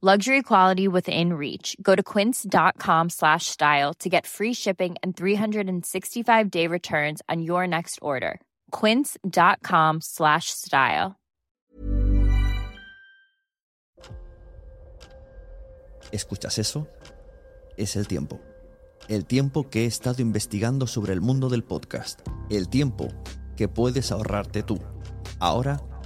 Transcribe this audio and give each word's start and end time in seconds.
Luxury 0.00 0.44
quality 0.44 0.86
within 0.86 1.32
reach. 1.32 1.76
Go 1.82 1.96
to 1.96 2.04
quince.com 2.04 3.10
slash 3.10 3.46
style 3.46 3.92
to 3.94 4.08
get 4.08 4.28
free 4.28 4.52
shipping 4.54 4.94
and 5.02 5.16
365 5.16 6.50
day 6.52 6.68
returns 6.68 7.20
on 7.28 7.42
your 7.42 7.66
next 7.66 7.98
order. 8.00 8.40
Quince.com 8.70 10.00
slash 10.00 10.50
style. 10.50 11.16
¿Escuchas 16.12 16.60
eso? 16.60 16.86
Es 17.76 17.96
el 17.96 18.06
tiempo. 18.06 18.40
El 19.08 19.26
tiempo 19.26 19.68
que 19.68 19.82
he 19.82 19.86
estado 19.86 20.22
investigando 20.22 20.86
sobre 20.86 21.12
el 21.12 21.20
mundo 21.20 21.48
del 21.48 21.64
podcast. 21.64 22.20
El 22.50 22.68
tiempo 22.68 23.08
que 23.56 23.66
puedes 23.66 24.12
ahorrarte 24.12 24.62
tú. 24.62 24.78
Ahora 25.40 25.80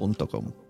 podcaster.com. 0.00 0.69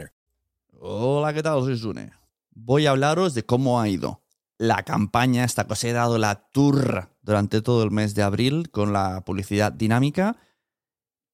Hola, 0.83 1.31
¿qué 1.31 1.43
tal? 1.43 1.61
Soy 1.61 1.77
Sune. 1.77 2.11
Voy 2.55 2.87
a 2.87 2.89
hablaros 2.89 3.35
de 3.35 3.45
cómo 3.45 3.79
ha 3.79 3.87
ido 3.87 4.23
la 4.57 4.81
campaña, 4.81 5.43
esta 5.43 5.67
os 5.69 5.83
he 5.83 5.93
dado 5.93 6.17
la 6.17 6.49
turra 6.49 7.15
durante 7.21 7.61
todo 7.61 7.83
el 7.83 7.91
mes 7.91 8.15
de 8.15 8.23
abril 8.23 8.71
con 8.71 8.91
la 8.91 9.23
publicidad 9.23 9.71
dinámica, 9.71 10.37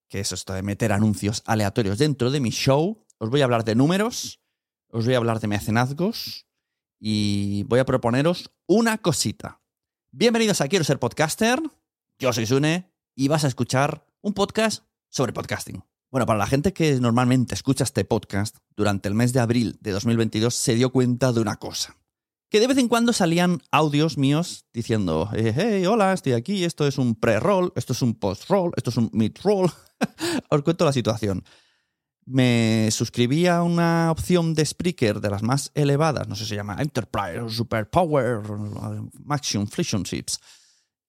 que 0.09 0.19
es 0.19 0.33
esto 0.33 0.51
de 0.51 0.63
meter 0.63 0.91
anuncios 0.91 1.43
aleatorios 1.45 1.97
dentro 1.97 2.29
de 2.29 2.41
mi 2.41 2.49
show. 2.49 3.05
Os 3.19 3.29
voy 3.29 3.39
a 3.39 3.45
hablar 3.45 3.63
de 3.63 3.75
números, 3.75 4.41
os 4.89 5.05
voy 5.05 5.13
a 5.13 5.17
hablar 5.17 5.39
de 5.39 5.47
mecenazgos 5.47 6.45
y 6.99 7.63
voy 7.69 7.79
a 7.79 7.85
proponeros 7.85 8.51
una 8.65 8.97
cosita. 8.97 9.61
Bienvenidos 10.11 10.59
a 10.59 10.67
Quiero 10.67 10.83
ser 10.83 10.99
podcaster. 10.99 11.61
Yo 12.19 12.33
soy 12.33 12.47
Sune 12.47 12.91
y 13.15 13.29
vas 13.29 13.45
a 13.45 13.47
escuchar 13.47 14.05
un 14.19 14.33
podcast 14.33 14.83
sobre 15.07 15.31
podcasting. 15.31 15.85
Bueno, 16.09 16.25
para 16.25 16.39
la 16.39 16.47
gente 16.47 16.71
que 16.71 16.99
normalmente 17.01 17.53
escucha 17.53 17.83
este 17.83 18.05
podcast, 18.05 18.57
durante 18.77 19.09
el 19.09 19.13
mes 19.13 19.33
de 19.33 19.41
abril 19.41 19.77
de 19.81 19.91
2022 19.91 20.55
se 20.55 20.75
dio 20.75 20.89
cuenta 20.89 21.33
de 21.33 21.41
una 21.41 21.57
cosa. 21.57 21.97
Que 22.49 22.61
de 22.61 22.67
vez 22.67 22.77
en 22.77 22.87
cuando 22.87 23.11
salían 23.11 23.61
audios 23.71 24.17
míos 24.17 24.65
diciendo, 24.71 25.29
eh, 25.35 25.53
hey, 25.53 25.85
hola, 25.85 26.13
estoy 26.13 26.31
aquí, 26.31 26.63
esto 26.63 26.87
es 26.87 26.97
un 26.97 27.15
pre-roll, 27.15 27.73
esto 27.75 27.91
es 27.91 28.01
un 28.01 28.15
post-roll, 28.15 28.71
esto 28.77 28.89
es 28.89 28.95
un 28.95 29.09
mid-roll. 29.11 29.69
Os 30.49 30.61
cuento 30.61 30.85
la 30.85 30.93
situación. 30.93 31.43
Me 32.25 32.87
suscribí 32.91 33.47
a 33.47 33.61
una 33.61 34.09
opción 34.09 34.53
de 34.53 34.65
Spreaker 34.65 35.19
de 35.19 35.29
las 35.29 35.43
más 35.43 35.71
elevadas, 35.73 36.29
no 36.29 36.35
sé 36.35 36.43
si 36.43 36.49
se 36.49 36.55
llama 36.55 36.77
Enterprise, 36.79 37.49
Superpower, 37.49 38.43
Maximum 39.25 39.67
Friction 39.67 40.03
Sheets, 40.03 40.39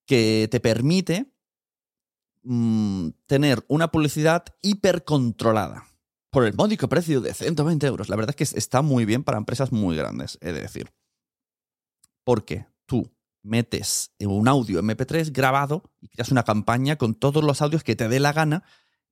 que 0.06 0.48
te 0.50 0.58
permite 0.58 1.37
mm, 2.48 3.10
tener 3.26 3.64
una 3.68 3.88
publicidad 3.90 4.44
hipercontrolada 4.62 5.86
por 6.30 6.44
el 6.44 6.54
módico 6.54 6.88
precio 6.88 7.20
de 7.20 7.34
120 7.34 7.86
euros. 7.86 8.08
La 8.08 8.16
verdad 8.16 8.34
es 8.36 8.50
que 8.50 8.58
está 8.58 8.82
muy 8.82 9.04
bien 9.04 9.24
para 9.24 9.38
empresas 9.38 9.72
muy 9.72 9.96
grandes, 9.96 10.38
he 10.40 10.52
de 10.52 10.62
decir. 10.62 10.92
Porque 12.24 12.66
tú 12.86 13.10
metes 13.42 14.12
un 14.20 14.48
audio 14.48 14.82
MP3 14.82 15.32
grabado 15.32 15.90
y 16.00 16.08
creas 16.08 16.30
una 16.30 16.42
campaña 16.42 16.96
con 16.96 17.14
todos 17.14 17.44
los 17.44 17.62
audios 17.62 17.84
que 17.84 17.96
te 17.96 18.08
dé 18.08 18.20
la 18.20 18.32
gana 18.32 18.64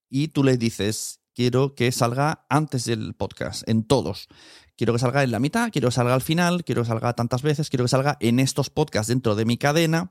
y 0.08 0.28
tú 0.28 0.44
le 0.44 0.56
dices, 0.56 1.20
quiero 1.34 1.74
que 1.74 1.92
salga 1.92 2.46
antes 2.48 2.84
del 2.84 3.14
podcast, 3.14 3.68
en 3.68 3.84
todos. 3.84 4.28
Quiero 4.76 4.92
que 4.92 4.98
salga 4.98 5.22
en 5.22 5.30
la 5.30 5.38
mitad, 5.38 5.70
quiero 5.70 5.88
que 5.88 5.94
salga 5.94 6.14
al 6.14 6.22
final, 6.22 6.64
quiero 6.64 6.82
que 6.82 6.88
salga 6.88 7.14
tantas 7.14 7.42
veces, 7.42 7.70
quiero 7.70 7.84
que 7.84 7.88
salga 7.88 8.16
en 8.20 8.40
estos 8.40 8.70
podcasts 8.70 9.08
dentro 9.08 9.34
de 9.34 9.44
mi 9.44 9.56
cadena. 9.56 10.10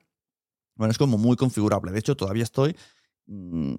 Bueno, 0.75 0.91
es 0.91 0.97
como 0.97 1.17
muy 1.17 1.35
configurable. 1.35 1.91
De 1.91 1.99
hecho, 1.99 2.17
todavía 2.17 2.43
estoy. 2.43 2.75
Mm, 3.27 3.75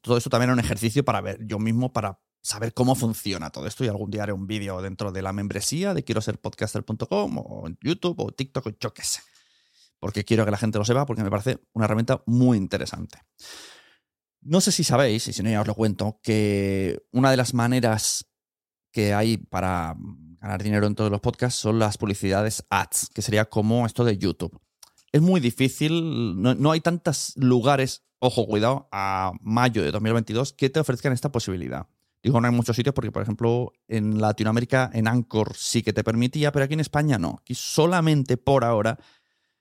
todo 0.00 0.16
esto 0.16 0.30
también 0.30 0.50
es 0.50 0.54
un 0.54 0.60
ejercicio 0.60 1.04
para 1.04 1.20
ver 1.20 1.44
yo 1.46 1.58
mismo, 1.58 1.92
para 1.92 2.20
saber 2.42 2.72
cómo 2.74 2.94
funciona 2.94 3.50
todo 3.50 3.66
esto. 3.66 3.84
Y 3.84 3.88
algún 3.88 4.10
día 4.10 4.22
haré 4.22 4.32
un 4.32 4.46
vídeo 4.46 4.80
dentro 4.80 5.12
de 5.12 5.22
la 5.22 5.32
membresía 5.32 5.94
de 5.94 6.04
quiero 6.04 6.20
ser 6.20 6.40
podcaster.com 6.40 7.38
o 7.38 7.66
en 7.66 7.78
YouTube 7.82 8.20
o 8.20 8.30
TikTok 8.30 8.66
o 8.66 8.70
yo 8.80 8.94
qué 8.94 9.02
sé. 9.02 9.20
Porque 9.98 10.24
quiero 10.24 10.44
que 10.44 10.50
la 10.50 10.58
gente 10.58 10.78
lo 10.78 10.84
sepa, 10.84 11.06
porque 11.06 11.22
me 11.22 11.30
parece 11.30 11.58
una 11.72 11.86
herramienta 11.86 12.22
muy 12.26 12.58
interesante. 12.58 13.18
No 14.42 14.60
sé 14.60 14.70
si 14.70 14.84
sabéis, 14.84 15.26
y 15.28 15.32
si 15.32 15.42
no 15.42 15.50
ya 15.50 15.60
os 15.60 15.66
lo 15.66 15.74
cuento, 15.74 16.20
que 16.22 17.02
una 17.10 17.30
de 17.30 17.36
las 17.36 17.54
maneras 17.54 18.26
que 18.92 19.12
hay 19.12 19.38
para 19.38 19.96
ganar 20.40 20.62
dinero 20.62 20.86
en 20.86 20.94
todos 20.94 21.10
los 21.10 21.20
podcasts 21.20 21.58
son 21.58 21.78
las 21.78 21.98
publicidades 21.98 22.64
ads, 22.70 23.10
que 23.12 23.22
sería 23.22 23.46
como 23.46 23.84
esto 23.86 24.04
de 24.04 24.18
YouTube. 24.18 24.60
Es 25.16 25.22
muy 25.22 25.40
difícil, 25.40 26.42
no, 26.42 26.72
hay 26.72 26.82
tantos 26.82 27.32
lugares, 27.36 28.04
ojo, 28.18 28.46
cuidado, 28.46 28.86
a 28.92 29.32
mayo 29.40 29.82
de 29.82 29.90
2022 29.90 30.52
que 30.52 30.68
te 30.68 30.78
ofrezcan 30.78 31.14
esta 31.14 31.32
posibilidad. 31.32 31.86
Digo, 32.22 32.38
no 32.38 32.46
hay 32.46 32.52
muchos 32.52 32.76
sitios 32.76 32.94
porque, 32.94 33.10
por 33.10 33.22
ejemplo, 33.22 33.72
en 33.88 34.20
Latinoamérica, 34.20 34.90
en 34.92 35.08
Anchor 35.08 35.56
sí 35.56 35.82
que 35.82 35.94
te 35.94 36.04
permitía, 36.04 36.52
pero 36.52 36.66
aquí 36.66 36.74
en 36.74 36.80
España 36.80 37.16
no. 37.16 37.38
Aquí 37.40 37.54
solamente 37.54 38.36
por 38.36 38.62
ahora, 38.62 38.98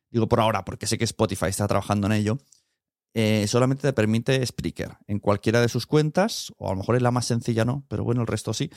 digo 0.09 0.27
por 0.27 0.41
ahora 0.41 0.65
porque 0.65 0.87
sé 0.87 0.97
que 0.97 1.05
Spotify 1.05 1.45
está 1.45 1.69
trabajando 1.69 2.07
en 2.07 2.11
ello, 2.11 2.37
eh, 3.17 3.47
solamente 3.47 3.81
te 3.81 3.93
permite 3.93 4.45
Spreaker 4.45 4.97
en 5.07 5.19
cualquiera 5.19 5.61
de 5.61 5.69
sus 5.69 5.87
cuentas, 5.87 6.51
o 6.57 6.67
a 6.67 6.71
lo 6.71 6.75
mejor 6.75 6.97
es 6.97 7.01
la 7.01 7.11
más 7.11 7.25
sencilla, 7.25 7.63
no, 7.63 7.85
pero 7.87 8.03
bueno, 8.03 8.19
el 8.19 8.27
resto 8.27 8.53
sí, 8.53 8.69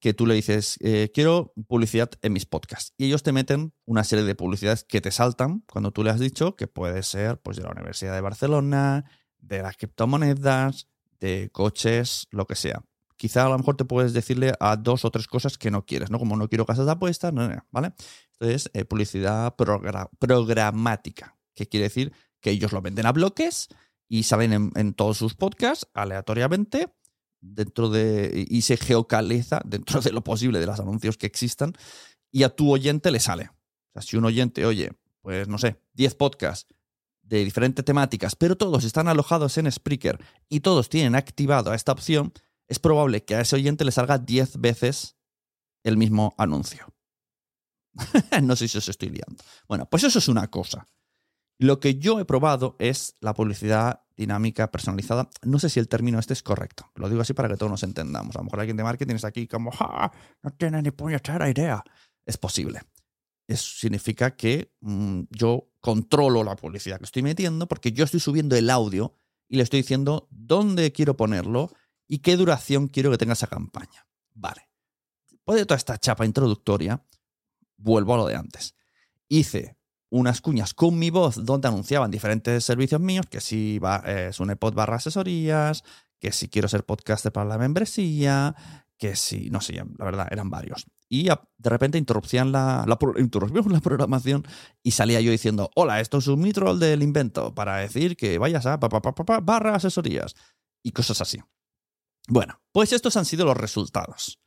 que 0.00 0.12
tú 0.12 0.26
le 0.26 0.34
dices, 0.34 0.78
eh, 0.80 1.12
quiero 1.14 1.54
publicidad 1.68 2.10
en 2.20 2.32
mis 2.32 2.44
podcasts. 2.44 2.92
Y 2.98 3.06
ellos 3.06 3.22
te 3.22 3.30
meten 3.30 3.72
una 3.84 4.02
serie 4.02 4.24
de 4.24 4.34
publicidades 4.34 4.82
que 4.82 5.00
te 5.00 5.12
saltan 5.12 5.62
cuando 5.72 5.92
tú 5.92 6.02
le 6.02 6.10
has 6.10 6.18
dicho 6.18 6.56
que 6.56 6.66
puede 6.66 7.04
ser 7.04 7.40
pues, 7.40 7.56
de 7.56 7.62
la 7.62 7.70
Universidad 7.70 8.14
de 8.14 8.20
Barcelona, 8.20 9.04
de 9.38 9.62
las 9.62 9.76
criptomonedas, 9.76 10.88
de 11.20 11.50
coches, 11.52 12.26
lo 12.32 12.46
que 12.46 12.56
sea. 12.56 12.82
Quizá 13.16 13.46
a 13.46 13.48
lo 13.48 13.56
mejor 13.56 13.76
te 13.76 13.84
puedes 13.84 14.12
decirle 14.12 14.54
a 14.58 14.74
dos 14.74 15.04
o 15.04 15.10
tres 15.12 15.28
cosas 15.28 15.56
que 15.56 15.70
no 15.70 15.86
quieres, 15.86 16.10
¿no? 16.10 16.18
Como 16.18 16.36
no 16.36 16.48
quiero 16.48 16.66
casas 16.66 16.86
de 16.86 16.92
apuestas, 16.92 17.32
no, 17.32 17.48
no, 17.48 17.64
¿vale? 17.70 17.92
Entonces, 18.32 18.70
eh, 18.74 18.84
publicidad 18.84 19.54
progra- 19.56 20.10
programática, 20.18 21.36
que 21.54 21.68
quiere 21.68 21.84
decir 21.84 22.12
que 22.44 22.50
ellos 22.50 22.72
lo 22.72 22.82
venden 22.82 23.06
a 23.06 23.12
bloques 23.12 23.68
y 24.06 24.24
salen 24.24 24.70
en, 24.74 24.92
todos 24.92 25.16
sus 25.16 25.34
podcasts 25.34 25.88
aleatoriamente 25.94 26.94
dentro 27.40 27.88
de 27.88 28.44
y 28.46 28.60
se 28.60 28.76
geocaliza 28.76 29.62
dentro 29.64 30.02
de 30.02 30.12
lo 30.12 30.22
posible 30.22 30.60
de 30.60 30.66
los 30.66 30.78
anuncios 30.78 31.16
que 31.16 31.26
existan 31.26 31.72
y 32.30 32.42
a 32.42 32.50
tu 32.50 32.70
oyente 32.70 33.10
le 33.10 33.18
sale. 33.18 33.44
O 33.48 33.92
sea, 33.94 34.02
si 34.02 34.18
un 34.18 34.26
oyente 34.26 34.66
oye, 34.66 34.92
pues 35.22 35.48
no 35.48 35.56
sé, 35.56 35.80
10 35.94 36.16
podcasts 36.16 36.66
de 37.22 37.42
diferentes 37.42 37.82
temáticas, 37.82 38.36
pero 38.36 38.58
todos 38.58 38.84
están 38.84 39.08
alojados 39.08 39.56
en 39.56 39.72
Spreaker 39.72 40.22
y 40.50 40.60
todos 40.60 40.90
tienen 40.90 41.14
activado 41.14 41.72
esta 41.72 41.92
opción, 41.92 42.34
es 42.68 42.78
probable 42.78 43.24
que 43.24 43.36
a 43.36 43.40
ese 43.40 43.56
oyente 43.56 43.86
le 43.86 43.92
salga 43.92 44.18
10 44.18 44.58
veces 44.58 45.16
el 45.82 45.96
mismo 45.96 46.34
anuncio. 46.36 46.92
no 48.42 48.54
sé 48.54 48.68
si 48.68 48.76
os 48.76 48.88
estoy 48.88 49.08
liando. 49.08 49.42
Bueno, 49.66 49.88
pues 49.88 50.04
eso 50.04 50.18
es 50.18 50.28
una 50.28 50.50
cosa. 50.50 50.86
Lo 51.58 51.80
que 51.80 51.96
yo 51.96 52.18
he 52.18 52.24
probado 52.24 52.76
es 52.78 53.16
la 53.20 53.34
publicidad 53.34 54.00
dinámica 54.16 54.70
personalizada. 54.70 55.30
No 55.42 55.58
sé 55.58 55.68
si 55.68 55.80
el 55.80 55.88
término 55.88 56.18
este 56.18 56.32
es 56.32 56.42
correcto. 56.42 56.90
Lo 56.94 57.08
digo 57.08 57.20
así 57.20 57.32
para 57.32 57.48
que 57.48 57.56
todos 57.56 57.70
nos 57.70 57.82
entendamos. 57.82 58.34
A 58.36 58.40
lo 58.40 58.44
mejor 58.44 58.60
alguien 58.60 58.76
de 58.76 58.84
marketing 58.84 59.14
está 59.14 59.28
aquí 59.28 59.46
como, 59.46 59.70
"Ja, 59.70 60.12
no 60.42 60.50
tiene 60.52 60.82
ni 60.82 60.90
puñetera 60.90 61.48
idea. 61.48 61.82
Es 62.26 62.36
posible. 62.36 62.80
Eso 63.46 63.78
significa 63.78 64.34
que 64.36 64.72
mm, 64.80 65.22
yo 65.30 65.68
controlo 65.80 66.42
la 66.44 66.56
publicidad 66.56 66.98
que 66.98 67.04
estoy 67.04 67.22
metiendo 67.22 67.68
porque 67.68 67.92
yo 67.92 68.04
estoy 68.04 68.20
subiendo 68.20 68.56
el 68.56 68.70
audio 68.70 69.14
y 69.48 69.56
le 69.56 69.62
estoy 69.62 69.80
diciendo 69.80 70.28
dónde 70.30 70.92
quiero 70.92 71.16
ponerlo 71.16 71.70
y 72.08 72.18
qué 72.18 72.36
duración 72.36 72.88
quiero 72.88 73.10
que 73.10 73.18
tenga 73.18 73.34
esa 73.34 73.46
campaña. 73.46 74.06
Vale. 74.32 74.70
Después 75.30 75.58
de 75.58 75.66
toda 75.66 75.76
esta 75.76 75.98
chapa 75.98 76.24
introductoria, 76.24 77.04
vuelvo 77.76 78.14
a 78.14 78.16
lo 78.16 78.26
de 78.26 78.36
antes. 78.36 78.74
Hice 79.28 79.76
unas 80.14 80.40
cuñas 80.40 80.74
con 80.74 80.96
mi 80.96 81.10
voz 81.10 81.44
donde 81.44 81.66
anunciaban 81.66 82.08
diferentes 82.08 82.64
servicios 82.64 83.00
míos, 83.00 83.26
que 83.28 83.40
si 83.40 83.80
va, 83.80 84.00
eh, 84.06 84.28
es 84.30 84.38
un 84.38 84.48
iPod 84.48 84.72
barra 84.72 84.96
asesorías, 84.96 85.82
que 86.20 86.30
si 86.30 86.48
quiero 86.48 86.68
ser 86.68 86.84
podcaster 86.84 87.32
para 87.32 87.48
la 87.48 87.58
membresía, 87.58 88.54
que 88.96 89.16
si, 89.16 89.50
no 89.50 89.60
sé, 89.60 89.72
la 89.74 90.04
verdad, 90.04 90.28
eran 90.30 90.50
varios. 90.50 90.86
Y 91.08 91.24
de 91.24 91.70
repente 91.70 91.98
interrumpían 91.98 92.52
la, 92.52 92.86
interrumpían 93.18 93.72
la 93.72 93.80
programación 93.80 94.46
y 94.84 94.92
salía 94.92 95.20
yo 95.20 95.32
diciendo, 95.32 95.68
hola, 95.74 96.00
esto 96.00 96.18
es 96.18 96.28
un 96.28 96.40
mitrol 96.40 96.78
del 96.78 97.02
invento, 97.02 97.52
para 97.52 97.78
decir 97.78 98.16
que 98.16 98.38
vayas 98.38 98.66
a 98.66 98.78
pa, 98.78 98.88
barra 99.42 99.74
asesorías 99.74 100.36
y 100.84 100.92
cosas 100.92 101.20
así. 101.22 101.40
Bueno, 102.28 102.62
pues 102.70 102.92
estos 102.92 103.16
han 103.16 103.24
sido 103.24 103.44
los 103.44 103.56
resultados. 103.56 104.40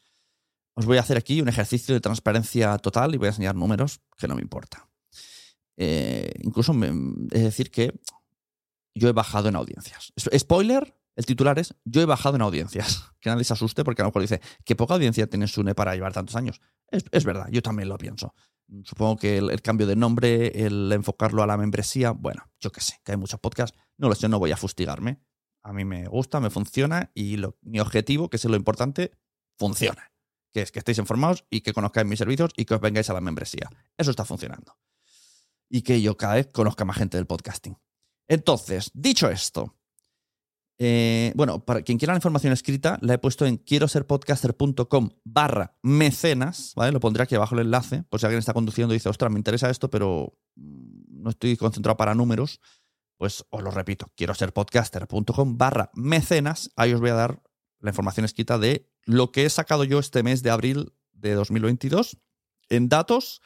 Os 0.76 0.86
voy 0.86 0.96
a 0.96 1.02
hacer 1.02 1.18
aquí 1.18 1.42
un 1.42 1.50
ejercicio 1.50 1.94
de 1.94 2.00
transparencia 2.00 2.78
total 2.78 3.14
y 3.14 3.18
voy 3.18 3.26
a 3.26 3.32
enseñar 3.32 3.56
números 3.56 4.00
que 4.18 4.30
no 4.30 4.36
me 4.36 4.42
importa. 4.42 4.88
Eh, 5.78 6.32
incluso 6.42 6.74
me- 6.74 6.92
es 7.32 7.44
decir 7.44 7.70
que 7.72 7.94
yo 8.96 9.08
he 9.10 9.14
bajado 9.14 9.48
en 9.50 9.56
audiencias. 9.56 10.12
Spoiler, 10.38 10.98
el 11.16 11.26
titular 11.26 11.58
es 11.60 11.76
yo 11.86 12.02
he 12.02 12.06
bajado 12.06 12.36
en 12.36 12.42
audiencias. 12.42 13.04
Que 13.20 13.30
nadie 13.32 13.44
se 13.44 13.54
asuste 13.54 13.84
porque 13.84 14.02
a 14.02 14.06
lo 14.06 14.10
mejor 14.10 14.22
dice, 14.22 14.40
qué 14.64 14.76
poca 14.76 14.94
audiencia 14.94 15.28
tiene 15.28 15.48
Sune 15.48 15.76
para 15.76 15.94
llevar 15.96 16.14
tantos 16.14 16.36
años. 16.36 16.62
Es, 16.90 17.26
verdad, 17.26 17.48
yo 17.52 17.62
también 17.62 17.90
lo 17.90 17.98
pienso. 17.98 18.34
Supongo 18.84 19.18
que 19.18 19.38
el, 19.40 19.50
el 19.50 19.62
cambio 19.62 19.86
de 19.88 19.96
nombre, 19.96 20.66
el 20.66 20.92
enfocarlo 20.94 21.42
a 21.44 21.48
la 21.48 21.58
membresía, 21.58 22.12
bueno, 22.12 22.44
yo 22.62 22.72
qué 22.72 22.80
sé, 22.80 23.00
que 23.04 23.12
hay 23.14 23.18
muchos 23.18 23.40
podcasts, 23.40 23.78
no 23.98 24.08
lo 24.08 24.16
sé, 24.16 24.30
no 24.30 24.40
voy 24.40 24.52
a 24.52 24.58
fustigarme. 24.58 25.20
A 25.64 25.74
mí 25.74 25.84
me 25.84 26.08
gusta, 26.08 26.40
me 26.40 26.50
funciona 26.50 27.12
y 27.14 27.38
lo- 27.38 27.58
mi 27.62 27.80
objetivo, 27.80 28.30
que 28.30 28.38
es 28.38 28.46
lo 28.46 28.56
importante, 28.56 29.12
funciona. 29.58 30.12
Que 30.54 30.62
es 30.62 30.72
que 30.72 30.80
estéis 30.80 31.00
informados 31.00 31.46
y 31.50 31.62
que 31.62 31.74
conozcáis 31.74 32.08
mis 32.08 32.20
servicios 32.20 32.52
y 32.56 32.66
que 32.66 32.76
os 32.76 32.80
vengáis 32.82 33.10
a 33.10 33.14
la 33.14 33.22
membresía. 33.22 33.70
Eso 33.98 34.12
está 34.12 34.24
funcionando. 34.26 34.78
Y 35.70 35.82
que 35.82 36.02
yo 36.02 36.18
cada 36.18 36.36
vez 36.36 36.48
conozca 36.48 36.86
más 36.86 36.98
gente 36.98 37.18
del 37.18 37.28
podcasting. 37.28 37.78
Entonces, 38.28 38.92
dicho 38.94 39.30
esto, 39.30 39.78
eh, 40.80 41.32
bueno, 41.36 41.66
para 41.66 41.82
quien 41.82 41.98
quiera 41.98 42.14
la 42.14 42.18
información 42.18 42.54
escrita, 42.54 43.00
la 43.02 43.16
he 43.16 43.18
puesto 43.18 43.46
en 43.46 43.58
quiero 43.58 43.88
ser 43.88 44.06
podcaster.com 44.06 45.10
barra 45.24 45.76
mecenas, 45.82 46.74
¿vale? 46.76 46.92
Lo 46.92 47.00
pondré 47.00 47.24
aquí 47.24 47.36
abajo 47.36 47.56
el 47.56 47.62
enlace, 47.62 48.04
por 48.04 48.20
si 48.20 48.28
alguien 48.28 48.40
está 48.40 48.54
conduciendo 48.54 48.94
y 48.94 48.98
dice, 48.98 49.10
ostras, 49.10 49.32
me 49.32 49.40
interesa 49.40 49.70
esto, 49.70 49.90
pero 49.90 50.38
mm, 50.56 51.24
no 51.24 51.30
estoy 51.32 51.58
concentrado 51.58 51.98
para 51.98 52.14
números, 52.14 52.62
pues 53.18 53.44
os 53.50 53.64
lo 53.64 53.72
repito, 53.72 54.12
quiero 54.16 54.36
ser 54.36 54.54
podcaster.com 54.54 55.58
barra 55.58 55.90
mecenas, 55.96 56.70
ahí 56.76 56.94
os 56.94 57.02
voy 57.02 57.10
a 57.10 57.16
dar 57.16 57.42
la 57.80 57.90
información 57.90 58.26
escrita 58.26 58.60
de 58.60 58.88
lo 59.06 59.32
que 59.32 59.46
he 59.46 59.50
sacado 59.50 59.84
yo 59.84 59.98
este 59.98 60.22
mes 60.22 60.44
de 60.44 60.52
abril 60.52 60.94
de 61.12 61.34
2022 61.34 62.18
en 62.70 62.90
datos 62.90 63.42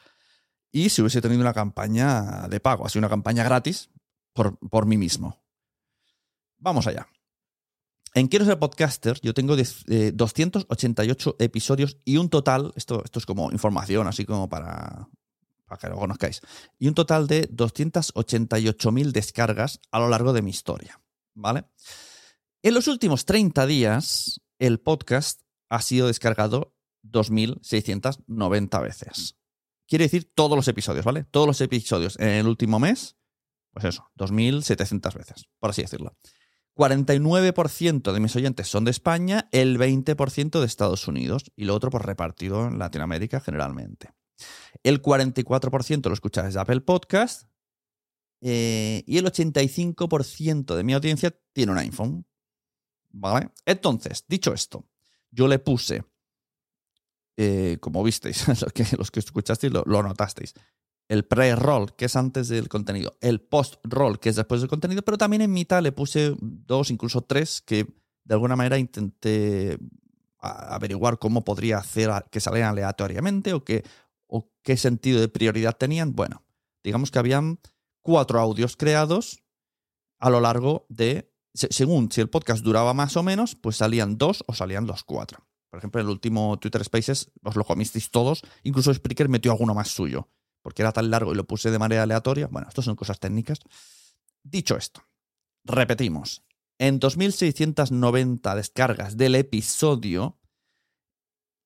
y 0.72 0.88
si 0.88 1.02
hubiese 1.02 1.20
tenido 1.20 1.40
una 1.42 1.52
campaña 1.54 2.48
de 2.48 2.58
pago, 2.58 2.86
así 2.86 2.98
una 2.98 3.08
campaña 3.08 3.44
gratis 3.44 3.90
por, 4.32 4.58
por 4.58 4.86
mí 4.86 4.96
mismo. 4.96 5.38
Vamos 6.58 6.86
allá. 6.86 7.06
En 8.14 8.28
Quiero 8.28 8.44
ser 8.44 8.58
podcaster, 8.58 9.18
yo 9.22 9.32
tengo 9.34 9.56
diez- 9.56 9.84
eh, 9.88 10.12
288 10.14 11.36
episodios 11.38 11.98
y 12.04 12.16
un 12.18 12.28
total, 12.28 12.72
esto, 12.76 13.02
esto 13.04 13.18
es 13.18 13.26
como 13.26 13.50
información, 13.52 14.06
así 14.06 14.24
como 14.26 14.48
para, 14.48 15.08
para 15.66 15.78
que 15.78 15.88
lo 15.88 15.96
conozcáis, 15.96 16.40
y 16.78 16.88
un 16.88 16.94
total 16.94 17.26
de 17.26 17.48
288.000 17.48 19.12
descargas 19.12 19.80
a 19.90 19.98
lo 19.98 20.08
largo 20.08 20.32
de 20.32 20.42
mi 20.42 20.50
historia. 20.50 21.00
¿Vale? 21.34 21.64
En 22.62 22.74
los 22.74 22.86
últimos 22.86 23.24
30 23.24 23.66
días, 23.66 24.40
el 24.58 24.78
podcast 24.78 25.40
ha 25.70 25.80
sido 25.80 26.06
descargado 26.06 26.74
2.690 27.02 28.82
veces. 28.82 29.36
Quiere 29.92 30.06
decir 30.06 30.32
todos 30.34 30.56
los 30.56 30.66
episodios, 30.68 31.04
¿vale? 31.04 31.24
Todos 31.24 31.46
los 31.46 31.60
episodios 31.60 32.18
en 32.18 32.28
el 32.28 32.46
último 32.46 32.78
mes, 32.78 33.18
pues 33.72 33.84
eso, 33.84 34.10
2.700 34.16 35.14
veces, 35.14 35.44
por 35.58 35.68
así 35.68 35.82
decirlo. 35.82 36.16
49% 36.74 38.10
de 38.10 38.20
mis 38.20 38.34
oyentes 38.34 38.68
son 38.68 38.86
de 38.86 38.90
España, 38.90 39.50
el 39.52 39.78
20% 39.78 40.60
de 40.60 40.64
Estados 40.64 41.08
Unidos 41.08 41.52
y 41.56 41.66
lo 41.66 41.74
otro 41.74 41.90
pues 41.90 42.02
repartido 42.06 42.68
en 42.68 42.78
Latinoamérica 42.78 43.40
generalmente. 43.40 44.08
El 44.82 45.02
44% 45.02 46.06
lo 46.06 46.14
escucha 46.14 46.42
desde 46.42 46.60
Apple 46.60 46.80
Podcast 46.80 47.50
eh, 48.40 49.04
y 49.06 49.18
el 49.18 49.26
85% 49.26 50.74
de 50.74 50.84
mi 50.84 50.94
audiencia 50.94 51.38
tiene 51.52 51.72
un 51.72 51.76
iPhone. 51.76 52.26
¿Vale? 53.10 53.50
Entonces, 53.66 54.24
dicho 54.26 54.54
esto, 54.54 54.88
yo 55.30 55.48
le 55.48 55.58
puse, 55.58 56.02
eh, 57.36 57.78
como 57.80 58.02
visteis, 58.02 58.46
los 58.62 58.72
que, 58.72 58.84
los 58.96 59.10
que 59.10 59.20
escuchasteis 59.20 59.72
lo, 59.72 59.84
notasteis, 59.84 60.54
el 61.08 61.24
pre-roll, 61.24 61.94
que 61.96 62.06
es 62.06 62.16
antes 62.16 62.48
del 62.48 62.68
contenido, 62.68 63.16
el 63.20 63.40
post-roll, 63.40 64.18
que 64.20 64.28
es 64.30 64.36
después 64.36 64.60
del 64.60 64.70
contenido, 64.70 65.02
pero 65.02 65.18
también 65.18 65.42
en 65.42 65.52
mitad 65.52 65.82
le 65.82 65.92
puse 65.92 66.34
dos, 66.40 66.90
incluso 66.90 67.22
tres, 67.22 67.60
que 67.60 67.86
de 68.24 68.34
alguna 68.34 68.56
manera 68.56 68.78
intenté 68.78 69.78
averiguar 70.38 71.18
cómo 71.18 71.44
podría 71.44 71.78
hacer 71.78 72.10
que 72.30 72.40
salieran 72.40 72.70
aleatoriamente 72.70 73.52
o 73.52 73.62
qué, 73.64 73.84
o 74.26 74.50
qué 74.62 74.76
sentido 74.76 75.20
de 75.20 75.28
prioridad 75.28 75.76
tenían. 75.76 76.14
Bueno, 76.14 76.42
digamos 76.82 77.10
que 77.10 77.18
habían 77.18 77.60
cuatro 78.00 78.40
audios 78.40 78.76
creados 78.76 79.42
a 80.18 80.30
lo 80.30 80.40
largo 80.40 80.86
de, 80.88 81.32
se- 81.54 81.72
según 81.72 82.10
si 82.10 82.20
el 82.20 82.28
podcast 82.30 82.64
duraba 82.64 82.94
más 82.94 83.16
o 83.16 83.22
menos, 83.22 83.54
pues 83.54 83.76
salían 83.76 84.18
dos 84.18 84.42
o 84.46 84.54
salían 84.54 84.86
los 84.86 85.04
cuatro. 85.04 85.46
Por 85.72 85.78
ejemplo, 85.78 86.02
en 86.02 86.06
el 86.06 86.12
último 86.12 86.58
Twitter 86.58 86.84
Spaces 86.84 87.32
os 87.42 87.56
lo 87.56 87.64
comisteis 87.64 88.10
todos, 88.10 88.42
incluso 88.62 88.92
Spreaker 88.92 89.30
metió 89.30 89.52
alguno 89.52 89.72
más 89.72 89.88
suyo, 89.88 90.28
porque 90.60 90.82
era 90.82 90.92
tan 90.92 91.10
largo 91.10 91.32
y 91.32 91.34
lo 91.34 91.46
puse 91.46 91.70
de 91.70 91.78
manera 91.78 92.02
aleatoria. 92.02 92.46
Bueno, 92.48 92.68
esto 92.68 92.82
son 92.82 92.94
cosas 92.94 93.18
técnicas. 93.18 93.58
Dicho 94.42 94.76
esto, 94.76 95.00
repetimos, 95.64 96.44
en 96.76 96.98
2690 96.98 98.54
descargas 98.54 99.16
del 99.16 99.34
episodio, 99.34 100.38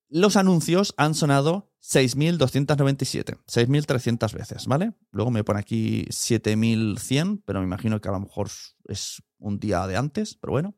los 0.09 0.37
anuncios 0.37 0.95
han 0.97 1.15
sonado 1.15 1.73
6.297, 1.83 3.41
6.300 3.45 4.33
veces, 4.33 4.67
¿vale? 4.69 4.93
Luego 5.11 5.33
me 5.33 5.43
pone 5.43 5.59
aquí 5.59 6.05
7.100, 6.11 7.43
pero 7.45 7.59
me 7.59 7.67
imagino 7.67 8.01
que 8.01 8.09
a 8.09 8.13
lo 8.13 8.21
mejor 8.21 8.51
es 8.85 9.21
un 9.39 9.59
día 9.59 9.85
de 9.89 9.97
antes, 9.97 10.37
pero 10.37 10.53
bueno. 10.53 10.77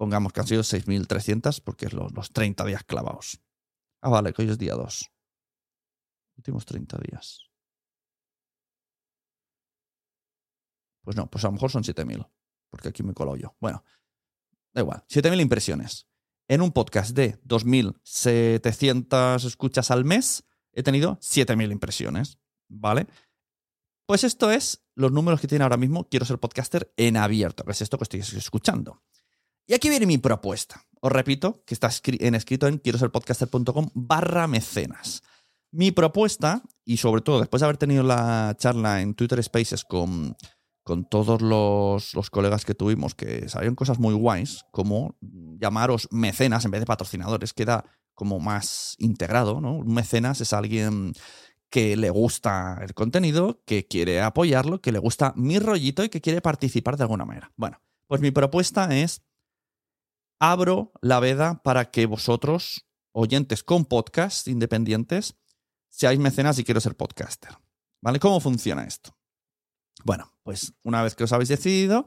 Pongamos 0.00 0.32
que 0.32 0.40
han 0.40 0.46
sido 0.46 0.62
6.300 0.62 1.62
porque 1.62 1.84
es 1.84 1.92
los, 1.92 2.10
los 2.14 2.32
30 2.32 2.64
días 2.64 2.84
clavados. 2.84 3.42
Ah, 4.00 4.08
vale, 4.08 4.32
que 4.32 4.40
hoy 4.40 4.48
es 4.48 4.56
día 4.56 4.72
2. 4.72 5.12
Últimos 6.38 6.64
30 6.64 6.96
días. 7.06 7.50
Pues 11.02 11.18
no, 11.18 11.30
pues 11.30 11.44
a 11.44 11.48
lo 11.48 11.52
mejor 11.52 11.70
son 11.70 11.82
7.000, 11.82 12.26
porque 12.70 12.88
aquí 12.88 13.02
me 13.02 13.12
colo 13.12 13.36
yo. 13.36 13.54
Bueno, 13.60 13.84
da 14.72 14.80
igual, 14.80 15.04
7.000 15.06 15.38
impresiones. 15.38 16.08
En 16.48 16.62
un 16.62 16.72
podcast 16.72 17.14
de 17.14 17.38
2.700 17.42 19.44
escuchas 19.44 19.90
al 19.90 20.06
mes, 20.06 20.44
he 20.72 20.82
tenido 20.82 21.18
7.000 21.18 21.72
impresiones, 21.72 22.38
¿vale? 22.70 23.06
Pues 24.06 24.24
esto 24.24 24.50
es 24.50 24.82
los 24.94 25.12
números 25.12 25.42
que 25.42 25.46
tiene 25.46 25.64
ahora 25.64 25.76
mismo 25.76 26.08
Quiero 26.08 26.24
ser 26.24 26.38
podcaster 26.38 26.90
en 26.96 27.18
abierto, 27.18 27.66
que 27.66 27.72
es 27.72 27.82
esto 27.82 27.98
que 27.98 28.04
estoy 28.04 28.20
escuchando. 28.20 29.02
Y 29.70 29.74
aquí 29.74 29.88
viene 29.88 30.04
mi 30.04 30.18
propuesta. 30.18 30.84
Os 31.00 31.12
repito 31.12 31.62
que 31.64 31.74
está 31.74 31.88
en 32.04 32.34
escrito 32.34 32.66
en 32.66 32.78
quiero 32.78 32.98
ser 32.98 33.12
podcaster.com 33.12 33.90
barra 33.94 34.48
mecenas. 34.48 35.22
Mi 35.70 35.92
propuesta, 35.92 36.64
y 36.84 36.96
sobre 36.96 37.22
todo 37.22 37.38
después 37.38 37.60
de 37.60 37.66
haber 37.66 37.76
tenido 37.76 38.02
la 38.02 38.56
charla 38.58 39.00
en 39.00 39.14
Twitter 39.14 39.40
Spaces 39.40 39.84
con, 39.84 40.36
con 40.82 41.04
todos 41.08 41.40
los, 41.40 42.14
los 42.14 42.30
colegas 42.30 42.64
que 42.64 42.74
tuvimos, 42.74 43.14
que 43.14 43.48
salieron 43.48 43.76
cosas 43.76 44.00
muy 44.00 44.12
guays, 44.12 44.64
como 44.72 45.14
llamaros 45.20 46.08
mecenas 46.10 46.64
en 46.64 46.72
vez 46.72 46.80
de 46.80 46.86
patrocinadores, 46.86 47.52
queda 47.52 47.84
como 48.14 48.40
más 48.40 48.96
integrado, 48.98 49.60
¿no? 49.60 49.74
Un 49.76 49.94
mecenas 49.94 50.40
es 50.40 50.52
alguien 50.52 51.12
que 51.70 51.96
le 51.96 52.10
gusta 52.10 52.80
el 52.82 52.92
contenido, 52.94 53.62
que 53.64 53.86
quiere 53.86 54.20
apoyarlo, 54.20 54.80
que 54.80 54.90
le 54.90 54.98
gusta 54.98 55.32
mi 55.36 55.60
rollito 55.60 56.02
y 56.02 56.08
que 56.08 56.20
quiere 56.20 56.40
participar 56.40 56.96
de 56.96 57.04
alguna 57.04 57.24
manera. 57.24 57.52
Bueno, 57.54 57.80
pues 58.08 58.20
mi 58.20 58.32
propuesta 58.32 58.88
es 58.96 59.22
abro 60.40 60.92
la 61.02 61.20
veda 61.20 61.62
para 61.62 61.90
que 61.90 62.06
vosotros, 62.06 62.86
oyentes 63.12 63.62
con 63.62 63.84
podcast 63.84 64.48
independientes, 64.48 65.36
seáis 65.88 66.18
mecenas 66.18 66.58
y 66.58 66.64
quiero 66.64 66.80
ser 66.80 66.96
podcaster. 66.96 67.50
¿Vale? 68.00 68.18
¿Cómo 68.18 68.40
funciona 68.40 68.84
esto? 68.84 69.16
Bueno, 70.04 70.32
pues 70.42 70.72
una 70.82 71.02
vez 71.02 71.14
que 71.14 71.24
os 71.24 71.32
habéis 71.32 71.50
decidido, 71.50 72.06